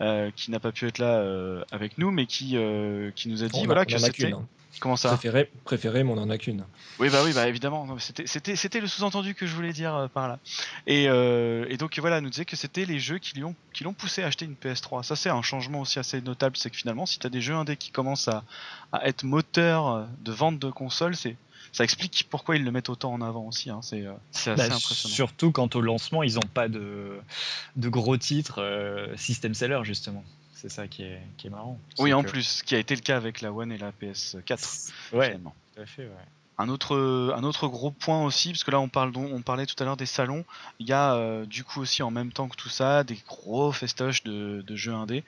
[0.00, 2.56] euh, qui n'a pas pu être là euh, avec nous, mais qui,
[3.16, 4.32] qui nous a dit voilà, que c'était.
[4.32, 4.46] Hein.
[4.78, 6.64] Comment ça préféré, préféré, mais on en a qu'une.
[7.00, 7.96] Oui, bah oui, bah évidemment.
[7.98, 10.38] C'était le sous-entendu que je voulais dire par là.
[10.86, 14.22] Et, et, donc voilà, nous disait que c'était les jeux qui l'ont qui l'ont poussé
[14.22, 15.02] à acheter une PS3.
[15.02, 17.54] Ça, c'est un changement aussi assez notable, c'est que finalement, si tu as des jeux
[17.54, 18.44] indés qui commencent à,
[18.92, 21.36] à être moteurs de vente de consoles, c'est
[21.72, 23.70] ça explique pourquoi ils le mettent autant en avant aussi.
[23.70, 23.80] Hein.
[23.82, 25.14] C'est, euh, assez bah, impressionnant.
[25.14, 27.18] Surtout quand au lancement, ils n'ont pas de,
[27.76, 30.24] de gros titres euh, system seller, justement.
[30.54, 31.78] C'est ça qui est, marrant.
[31.98, 34.90] Oui, en plus, ce qui a été le cas avec la One et la PS4.
[35.12, 36.10] Ouais, tout à fait, ouais.
[36.58, 39.76] Un autre, un autre gros point aussi, parce que là on, parle, on parlait tout
[39.78, 40.44] à l'heure des salons,
[40.78, 44.24] il y a du coup aussi en même temps que tout ça des gros festoches
[44.24, 45.24] de, de jeux indés.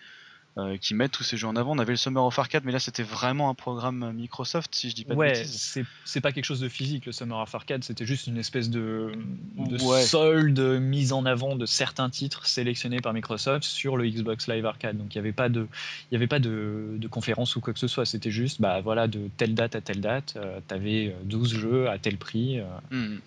[0.59, 1.73] Euh, qui mettent tous ces jeux en avant.
[1.75, 4.95] On avait le Summer of Arcade, mais là c'était vraiment un programme Microsoft, si je
[4.95, 5.83] dis pas de ouais, bêtises.
[6.05, 9.13] c'est pas quelque chose de physique le Summer of Arcade, c'était juste une espèce de,
[9.57, 14.67] de solde mise en avant de certains titres sélectionnés par Microsoft sur le Xbox Live
[14.67, 14.99] Arcade.
[14.99, 15.67] Donc il n'y avait pas de,
[16.11, 19.07] y avait pas de, de, conférence ou quoi que ce soit, c'était juste bah voilà
[19.09, 22.61] de telle date à telle date, euh, tu avais 12 jeux à tel prix.
[22.61, 22.65] Euh.
[22.91, 23.21] Hmm.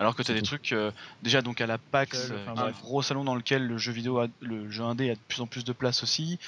[0.00, 0.90] Alors que tu as des trucs euh,
[1.22, 4.28] déjà donc à la PAX, euh, un gros salon dans lequel le jeu vidéo, a,
[4.40, 6.38] le jeu indé a de plus en plus de place aussi.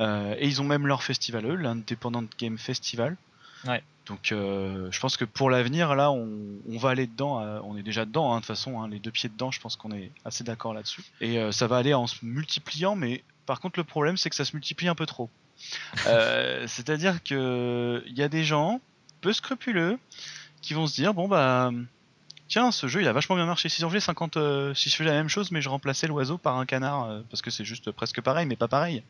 [0.00, 3.16] Euh, et ils ont même leur festival, eux, l'Independent Game Festival.
[3.66, 3.82] Ouais.
[4.06, 7.40] Donc je pense que pour l'avenir, là, on, va aller dedans.
[7.64, 9.50] on est déjà dedans, hein, de toute façon, hein, les deux pieds dedans.
[9.50, 11.02] Je pense qu'on est assez d'accord là-dessus.
[11.20, 14.44] Et ça va aller en se multipliant, mais par contre, le problème, c'est que ça
[14.44, 15.30] se multiplie un peu trop.
[16.66, 18.80] C'est-à-dire que il y a des gens
[19.20, 19.98] peu scrupuleux
[20.62, 21.70] qui vont se dire bon bah
[22.52, 23.70] tiens, ce jeu il a vachement bien marché.
[23.70, 26.58] Si je 50, euh, si je faisais la même chose, mais je remplaçais l'oiseau par
[26.58, 29.02] un canard, euh, parce que c'est juste presque pareil, mais pas pareil.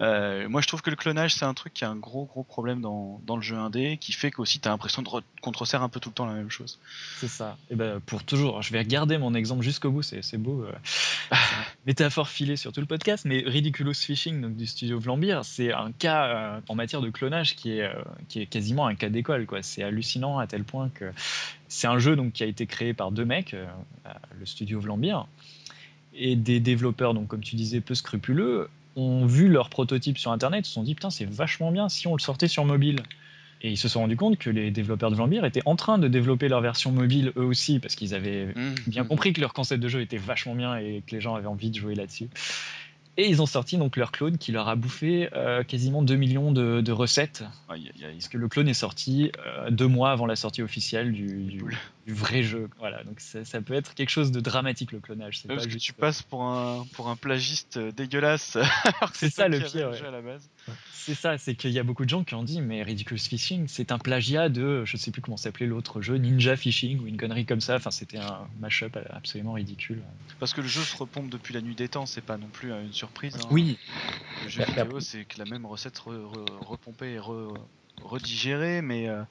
[0.00, 2.42] Euh, moi je trouve que le clonage c'est un truc qui a un gros gros
[2.42, 5.08] problème dans, dans le jeu indé qui fait qu'aussi t'as l'impression de
[5.40, 6.80] qu'on te resserre un peu tout le temps la même chose.
[7.18, 7.56] C'est ça.
[7.70, 10.64] Et ben pour toujours, je vais regarder mon exemple jusqu'au bout, c'est beau.
[10.64, 11.36] Euh,
[11.86, 15.92] métaphore filée sur tout le podcast, mais Ridiculous Fishing donc du studio Vlambeer, c'est un
[15.92, 17.88] cas euh, en matière de clonage qui est,
[18.28, 19.62] qui est quasiment un cas d'école quoi.
[19.62, 21.12] C'est hallucinant à tel point que
[21.68, 23.54] c'est un jeu donc qui a été créé par deux mecs,
[24.38, 25.26] le studio Vlambeer
[26.16, 30.66] et des développeurs donc comme tu disais peu scrupuleux ont vu leur prototype sur internet,
[30.66, 33.02] se sont dit putain c'est vachement bien si on le sortait sur mobile.
[33.62, 36.06] Et ils se sont rendus compte que les développeurs de Vlambeer étaient en train de
[36.06, 38.74] développer leur version mobile eux aussi, parce qu'ils avaient mmh.
[38.88, 41.46] bien compris que leur concept de jeu était vachement bien et que les gens avaient
[41.46, 42.28] envie de jouer là-dessus.
[43.16, 46.52] Et ils ont sorti donc leur clone qui leur a bouffé euh, quasiment 2 millions
[46.52, 47.44] de, recettes.
[47.68, 51.64] Parce que le clone est sorti euh, deux mois avant la sortie officielle du,
[52.12, 52.68] vrai jeu.
[52.78, 55.40] Voilà, donc ça, peut être quelque chose de dramatique le clonage.
[55.40, 58.58] C'est parce que tu passes pour un, pour un plagiste dégueulasse.
[59.14, 59.92] c'est ça le pire.
[60.92, 63.66] C'est ça, c'est qu'il y a beaucoup de gens qui ont dit mais Ridiculous Fishing
[63.68, 67.16] c'est un plagiat de, je sais plus comment s'appelait l'autre jeu, Ninja Fishing ou une
[67.16, 67.76] connerie comme ça.
[67.76, 70.02] Enfin, c'était un mashup absolument ridicule.
[70.40, 72.70] Parce que le jeu se repompe depuis la nuit des temps, c'est pas non plus
[72.70, 73.36] une surprise.
[73.36, 73.48] Hein.
[73.50, 73.78] Oui.
[74.44, 77.20] Le jeu vidéo, c'est que la même recette repompée et
[78.02, 79.22] redigérée, mais euh,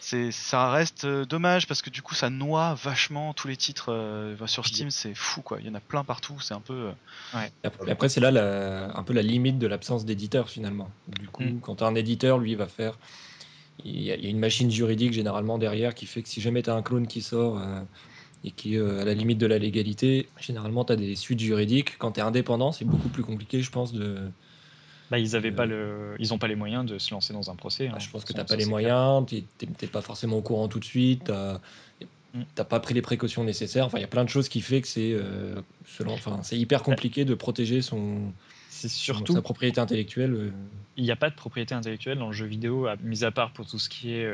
[0.00, 3.92] c'est ça reste euh, dommage parce que du coup ça noie vachement tous les titres
[3.92, 5.58] euh, sur Steam, c'est fou quoi.
[5.60, 6.90] Il y en a plein partout, c'est un peu.
[7.34, 7.52] Ouais.
[7.88, 10.90] Après, c'est là un peu la limite de l'absence d'éditeur finalement.
[11.20, 11.60] Du coup, mm.
[11.60, 12.98] quand as un éditeur, lui va faire.
[13.84, 16.74] Il y, a, une machine juridique généralement derrière qui fait que si jamais tu as
[16.74, 17.58] un clone qui sort
[18.44, 21.40] et qui est euh, à la limite de la légalité, généralement tu as des suites
[21.40, 21.98] juridiques.
[21.98, 24.18] Quand tu es indépendant, c'est beaucoup plus compliqué, je pense, de.
[25.10, 26.14] Bah, ils n'ont pas, le...
[26.20, 27.88] Ils pas les moyens de se lancer dans un procès.
[27.88, 27.92] Hein.
[27.94, 30.68] Bah, je pense que tu n'as pas les moyens, tu n'es pas forcément au courant
[30.68, 32.64] tout de suite, tu n'as mm.
[32.68, 33.86] pas pris les précautions nécessaires.
[33.86, 35.60] Enfin, il y a plein de choses qui fait que c'est euh,
[36.06, 38.32] enfin, hyper compliqué de protéger son,
[38.68, 40.32] c'est surtout sa propriété intellectuelle.
[40.32, 40.50] Euh.
[40.96, 43.66] Il n'y a pas de propriété intellectuelle dans le jeu vidéo, mis à part pour
[43.66, 44.32] tout ce qui est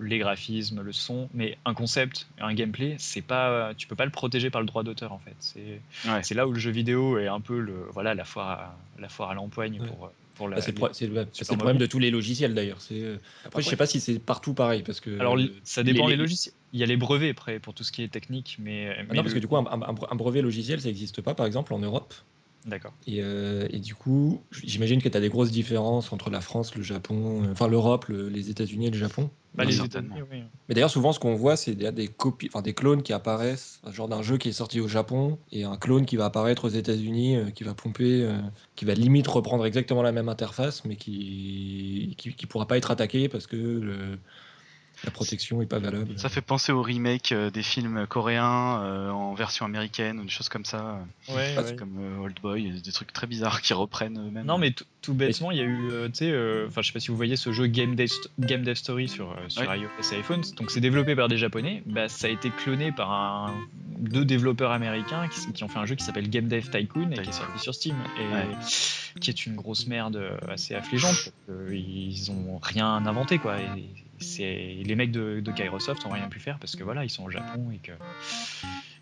[0.00, 4.10] les graphismes, le son, mais un concept, un gameplay, c'est pas, tu peux pas le
[4.10, 5.36] protéger par le droit d'auteur en fait.
[6.22, 9.08] C'est là où le jeu vidéo est un peu le, voilà, la foire à, la
[9.08, 10.60] foire à l'empoigne pour, pour la.
[10.60, 12.78] c'est le, problème de tous les logiciels d'ailleurs.
[12.92, 15.18] Euh, après, je sais pas si c'est partout pareil parce que.
[15.18, 16.54] Alors, ça dépend des logiciels.
[16.72, 18.96] Il y a les brevets après pour tout ce qui est technique, mais.
[18.96, 21.74] Ah non, parce que du coup, un, un, brevet logiciel, ça n'existe pas, par exemple,
[21.74, 22.14] en Europe?
[22.66, 22.92] D'accord.
[23.08, 26.82] Euh, et, du coup, j'imagine que tu as des grosses différences entre la France, le
[26.82, 29.30] Japon, euh, enfin l'Europe, les États-Unis et le Japon.
[29.54, 30.42] Bah, les États-Unis, oui.
[30.68, 34.08] Mais d'ailleurs, souvent, ce qu'on voit, c'est des, copies, enfin des clones qui apparaissent, genre
[34.08, 37.36] d'un jeu qui est sorti au Japon et un clone qui va apparaître aux États-Unis,
[37.36, 38.28] euh, qui va pomper,
[38.76, 42.90] qui va limite reprendre exactement la même interface, mais qui qui, qui pourra pas être
[42.90, 44.18] attaqué parce que le,
[45.04, 46.18] la protection est pas valable.
[46.18, 50.30] Ça fait penser au remake euh, des films coréens euh, en version américaine ou des
[50.30, 50.98] choses comme ça.
[51.28, 54.46] Ouais, Comme euh, Old Boy, des trucs très bizarres qui reprennent eux-mêmes.
[54.46, 57.08] Non, mais tout bêtement, il y a eu, tu sais, enfin, je sais pas si
[57.08, 60.42] vous voyez ce jeu Game Dev, Game Dev Story sur, sur iOS et iPhone.
[60.56, 61.82] Donc, c'est développé par des Japonais.
[61.86, 63.54] Bah, ça a été cloné par un,
[63.98, 67.28] deux développeurs américains qui, ont fait un jeu qui s'appelle Game Dev Tycoon et qui
[67.28, 71.32] est sorti sur Steam et qui est une grosse merde assez affligeante.
[71.70, 73.60] ils ont rien inventé, quoi.
[73.60, 73.84] Et,
[74.38, 77.30] les mecs de, de Kairosoft ont rien pu faire parce que voilà, ils sont au
[77.30, 77.92] Japon et que,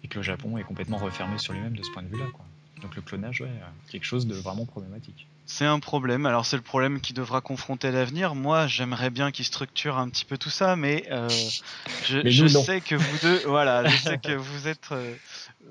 [0.04, 2.26] et que le Japon est complètement refermé sur lui-même de ce point de vue-là.
[2.82, 3.50] Donc le clonage, ouais,
[3.90, 5.26] quelque chose de vraiment problématique.
[5.46, 6.26] C'est un problème.
[6.26, 8.34] Alors c'est le problème qui devra confronter l'avenir.
[8.34, 11.28] Moi, j'aimerais bien qu'il structure un petit peu tout ça, mais, euh,
[12.04, 15.14] je, sais que vous deux, voilà, je sais que vous êtes, euh,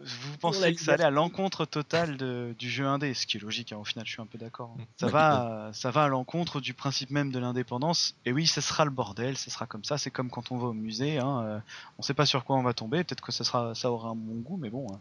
[0.03, 2.17] vous pensez que ça allait à l'encontre totale
[2.57, 4.75] du jeu indé, ce qui est logique, hein, au final je suis un peu d'accord.
[4.79, 4.83] Hein.
[4.99, 8.85] Ça, va, ça va à l'encontre du principe même de l'indépendance, et oui, ce sera
[8.85, 11.59] le bordel, ce sera comme ça, c'est comme quand on va au musée, hein, euh,
[11.97, 14.15] on sait pas sur quoi on va tomber, peut-être que ça, sera, ça aura un
[14.15, 14.99] bon goût, mais bon, hein.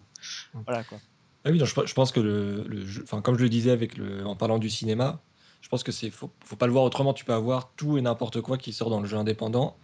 [0.67, 0.99] voilà quoi.
[1.47, 4.59] Ah oui, je, pense que le, enfin, comme je le disais avec le, en parlant
[4.59, 5.21] du cinéma,
[5.61, 7.13] je pense que c'est faut, faut pas le voir autrement.
[7.13, 9.77] Tu peux avoir tout et n'importe quoi qui sort dans le jeu indépendant.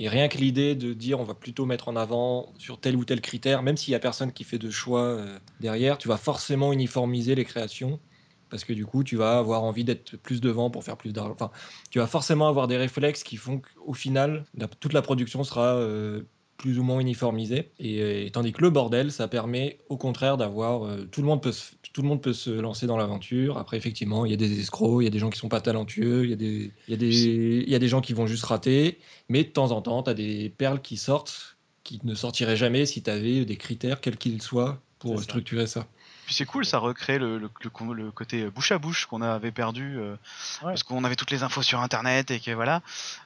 [0.00, 3.04] Et rien que l'idée de dire on va plutôt mettre en avant sur tel ou
[3.04, 6.16] tel critère, même s'il y a personne qui fait de choix euh, derrière, tu vas
[6.16, 8.00] forcément uniformiser les créations
[8.48, 11.32] parce que du coup tu vas avoir envie d'être plus devant pour faire plus d'argent.
[11.32, 11.50] Enfin,
[11.90, 14.46] tu vas forcément avoir des réflexes qui font qu'au final
[14.78, 16.22] toute la production sera euh,
[16.58, 17.70] plus ou moins uniformisé.
[17.78, 21.52] Et, tandis que le bordel, ça permet au contraire d'avoir euh, tout le monde peut
[21.52, 23.56] se, tout le monde peut se lancer dans l'aventure.
[23.56, 25.60] Après, effectivement, il y a des escrocs, il y a des gens qui sont pas
[25.60, 28.12] talentueux, il y a des, il y a des, il y a des gens qui
[28.12, 28.98] vont juste rater.
[29.28, 31.56] Mais de temps en temps, tu as des perles qui sortent
[31.88, 35.86] qui ne sortiraient jamais si tu avais des critères, quels qu'ils soient, pour structurer ça.
[36.26, 37.48] Puis c'est cool, ça recrée le, le,
[37.94, 40.14] le, côté bouche à bouche qu'on avait perdu euh,
[40.60, 42.82] parce qu'on avait toutes les infos sur internet et que voilà.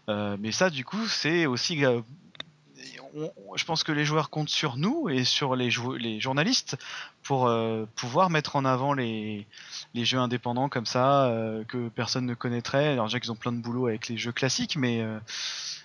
[0.08, 1.82] Euh, mais ça, du coup, c'est aussi
[3.56, 6.76] je pense que les joueurs comptent sur nous et sur les, les journalistes
[7.22, 9.46] pour euh, pouvoir mettre en avant les,
[9.94, 12.88] les jeux indépendants comme ça euh, que personne ne connaîtrait.
[12.88, 15.18] Alors déjà qu'ils ont plein de boulot avec les jeux classiques, mais euh,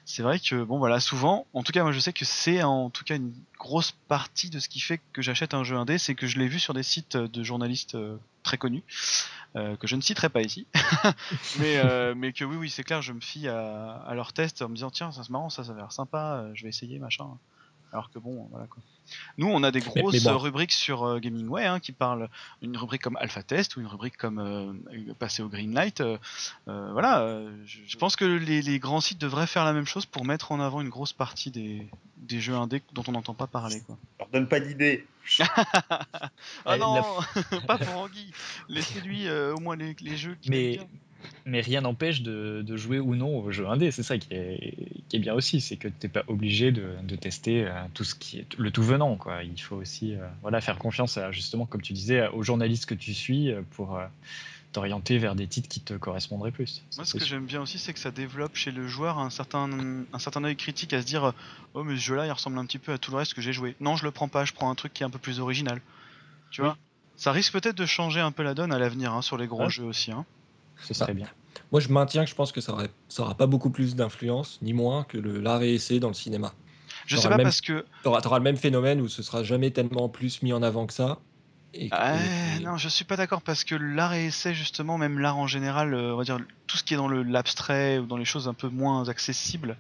[0.10, 2.90] c'est vrai que bon voilà, souvent, en tout cas moi je sais que c'est en
[2.90, 6.16] tout cas une grosse partie de ce qui fait que j'achète un jeu indé, c'est
[6.16, 7.98] que je l'ai vu sur des sites de journalistes
[8.42, 8.84] très connus.
[9.54, 10.66] que je ne citerai pas ici,
[11.60, 11.84] mais,
[12.16, 14.76] mais que oui, oui, c'est clair, je me fie à, à leurs tests en me
[14.76, 17.28] disant tiens, ça c'est marrant, ça, ça a l'air sympa, je vais essayer, machin.
[17.92, 18.82] Alors que bon, voilà quoi.
[19.38, 22.30] Nous, on a des grosses rubriques sur euh, Gamingway hein, qui parlent
[22.62, 26.02] une rubrique comme Alpha Test ou une rubrique comme euh, passer au Greenlight.
[26.02, 26.18] Euh,
[26.66, 30.60] voilà, je, pense que les, grands sites devraient faire la même chose pour mettre en
[30.60, 31.90] avant une grosse partie des,
[32.40, 33.82] jeux indés dont on n'entend pas parler.
[33.86, 33.98] Quoi.
[34.20, 35.06] leur donne pas d'idée.
[36.66, 37.04] ah non,
[37.68, 38.32] pas pour Anguille.
[38.70, 40.80] Laissez-lui au moins les, jeux qui Mais
[41.46, 43.92] mais rien n'empêche de, jouer ou non au jeu indé.
[43.92, 47.72] C'est ça qui est, bien aussi, c'est que tu n'es pas obligé de, tester euh,
[47.94, 49.16] tout ce qui est le tout venant.
[49.16, 49.44] Quoi.
[49.44, 52.94] Il faut aussi euh, voilà, faire confiance, à, justement, comme tu disais, aux journalistes que
[52.94, 54.00] tu suis euh, pour
[54.74, 56.84] t'orienter vers des titres qui te correspondraient plus.
[56.98, 59.70] Moi, ce que j'aime bien aussi, c'est que ça développe chez le joueur un certain,
[60.14, 61.34] un certain œil critique à se dire
[61.74, 63.54] Oh, mais ce jeu-là, il ressemble un petit peu à tout le reste que j'ai
[63.54, 63.76] joué.
[63.80, 65.82] Non, je le prends pas, je prends un truc qui est un peu plus original.
[66.52, 66.78] Tu vois?
[67.16, 69.70] Ça risque peut-être de changer un peu la donne à l'avenir hein, sur les gros
[69.70, 70.12] jeux aussi.
[70.12, 70.26] Hein.
[70.84, 71.28] Ce serait bien.
[71.72, 72.76] Moi, je maintiens que je pense que ça
[73.18, 76.54] n'aura pas beaucoup plus d'influence, ni moins que l'art et essai dans le cinéma.
[77.06, 77.86] Je sais pas parce que.
[78.04, 80.94] Tu auras, le même phénomène où ce sera jamais tellement plus mis en avant que
[80.94, 81.20] ça.
[81.74, 81.90] Et,
[82.62, 85.94] Non, je suis pas d'accord parce que l'art et essai, justement, même l'art en général,
[85.94, 88.54] euh, on va dire tout ce qui est dans l'abstrait ou dans les choses un
[88.54, 89.78] peu moins accessibles,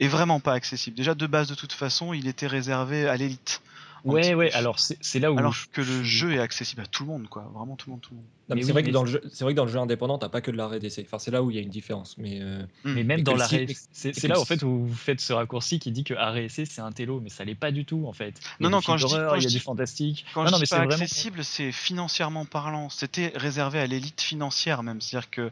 [0.00, 0.96] est vraiment pas accessible.
[0.96, 3.62] Déjà, de base, de toute façon, il était réservé à l'élite.
[4.04, 5.38] Ouais, ouais, alors c'est là où.
[5.38, 7.50] Alors que le jeu est accessible à tout le monde, quoi.
[7.54, 8.26] Vraiment tout le monde, tout le monde.
[8.62, 10.50] C'est vrai, que dans le jeu, vrai que dans le jeu indépendant, t'as pas que
[10.50, 11.04] de l'arrêt d'essai.
[11.06, 12.16] Enfin, c'est là où il y a une différence.
[12.16, 13.66] Mais, euh, mais même dans l'arrêt.
[13.92, 16.80] C'est là en fait où vous faites ce raccourci qui dit que arrêt essai c'est
[16.80, 18.40] un télo, mais ça l'est pas du tout en fait.
[18.60, 19.14] non, non, quand je dis.
[19.14, 20.24] Il y a du fantastique.
[20.34, 22.88] Quand non, je dis pas accessible, c'est financièrement parlant.
[22.88, 25.00] C'était réservé à l'élite financière même.
[25.00, 25.50] C'est-à-dire que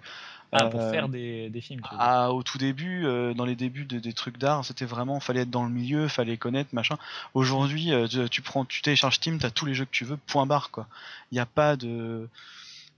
[0.52, 1.82] ah, pour euh, faire des, des films.
[1.90, 5.42] Ah, au tout début, euh, dans les débuts de, des trucs d'art, c'était vraiment, fallait
[5.42, 6.96] être dans le milieu, fallait connaître, machin.
[7.34, 10.46] Aujourd'hui, euh, tu, prends, tu télécharges Steam, t'as tous les jeux que tu veux, point
[10.46, 10.86] barre, quoi.
[11.30, 12.28] Il n'y a pas de,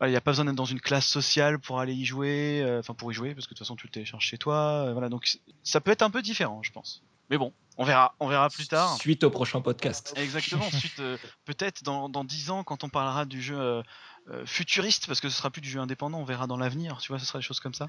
[0.03, 2.94] il n'y a pas besoin d'être dans une classe sociale pour aller y jouer, enfin
[2.94, 5.09] pour y jouer, parce que de toute façon tu le télécharges chez toi, voilà.
[5.09, 7.03] Donc ça peut être un peu différent, je pense.
[7.30, 8.96] Mais bon, on verra, on verra plus tard.
[8.99, 10.14] Suite au prochain podcast.
[10.16, 10.70] Exactement.
[10.70, 11.03] suite,
[11.44, 13.82] peut-être dans, dans 10 ans, quand on parlera du jeu
[14.31, 17.09] euh, futuriste parce que ce sera plus du jeu indépendant, on verra dans l'avenir, tu
[17.09, 17.89] vois, ce sera des choses comme ça.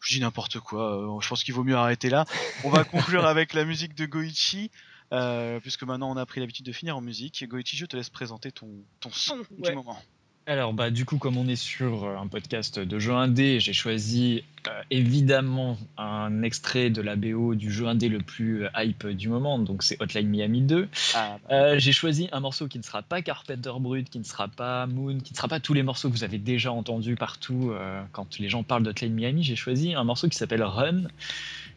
[0.00, 2.26] Je dis n'importe quoi, euh, je pense qu'il vaut mieux arrêter là.
[2.64, 4.70] On va conclure avec la musique de Goichi,
[5.12, 7.42] euh, puisque maintenant on a pris l'habitude de finir en musique.
[7.48, 8.68] Goichi, je te laisse présenter ton,
[9.00, 10.02] ton son du moment.
[10.46, 13.74] Alors bah du coup comme on est sur euh, un podcast de jeu indé, j'ai
[13.74, 19.06] choisi euh, évidemment un extrait de la BO du jeu indé le plus euh, hype
[19.06, 20.88] du moment, donc c'est Hotline Miami 2.
[21.14, 21.78] Ah, bah.
[21.78, 25.18] j'ai choisi un morceau qui ne sera pas Carpenter Brut, qui ne sera pas Moon,
[25.18, 27.72] qui ne sera pas tous les morceaux que vous avez déjà entendus partout
[28.12, 29.42] quand les gens parlent d'Hotline Miami.
[29.42, 31.04] J'ai choisi un morceau qui s'appelle Run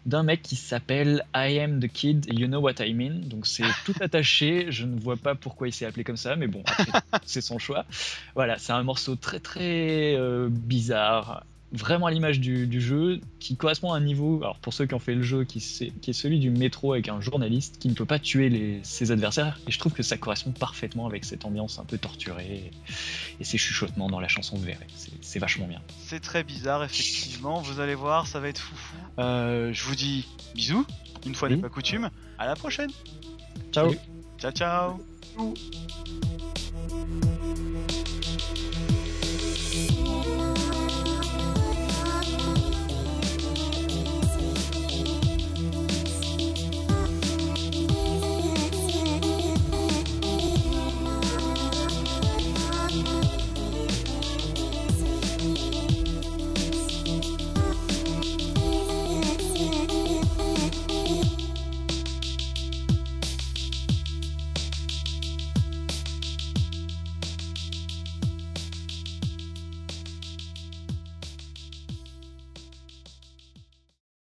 [0.06, 3.22] d'un mec qui s'appelle I am the kid, you know what I mean.
[3.28, 6.48] Donc c'est tout attaché, je ne vois pas pourquoi il s'est appelé comme ça, mais
[6.48, 6.64] bon,
[7.26, 7.86] c'est son choix.
[8.36, 13.94] Voilà, c'est un morceau très très euh, bizarre, vraiment à l'image du, jeu, qui correspond
[13.94, 15.60] à un niveau, alors pour ceux qui ont fait le jeu, qui,
[16.02, 19.60] qui est celui du métro avec un journaliste qui ne peut pas tuer ses adversaires,
[19.68, 22.72] et je trouve que ça correspond parfaitement avec cette ambiance un peu torturée
[23.40, 24.88] et, ces chuchotements dans la chanson de Verret.
[25.22, 25.82] C'est vachement bien.
[26.06, 28.96] C'est très bizarre, effectivement, vous allez voir, ça va être foufou.
[29.20, 30.86] Euh, je vous dis bisous,
[31.26, 32.92] une fois n'est pas coutume, à la prochaine.
[33.72, 33.94] Ciao.
[34.40, 35.00] Ciao ciao.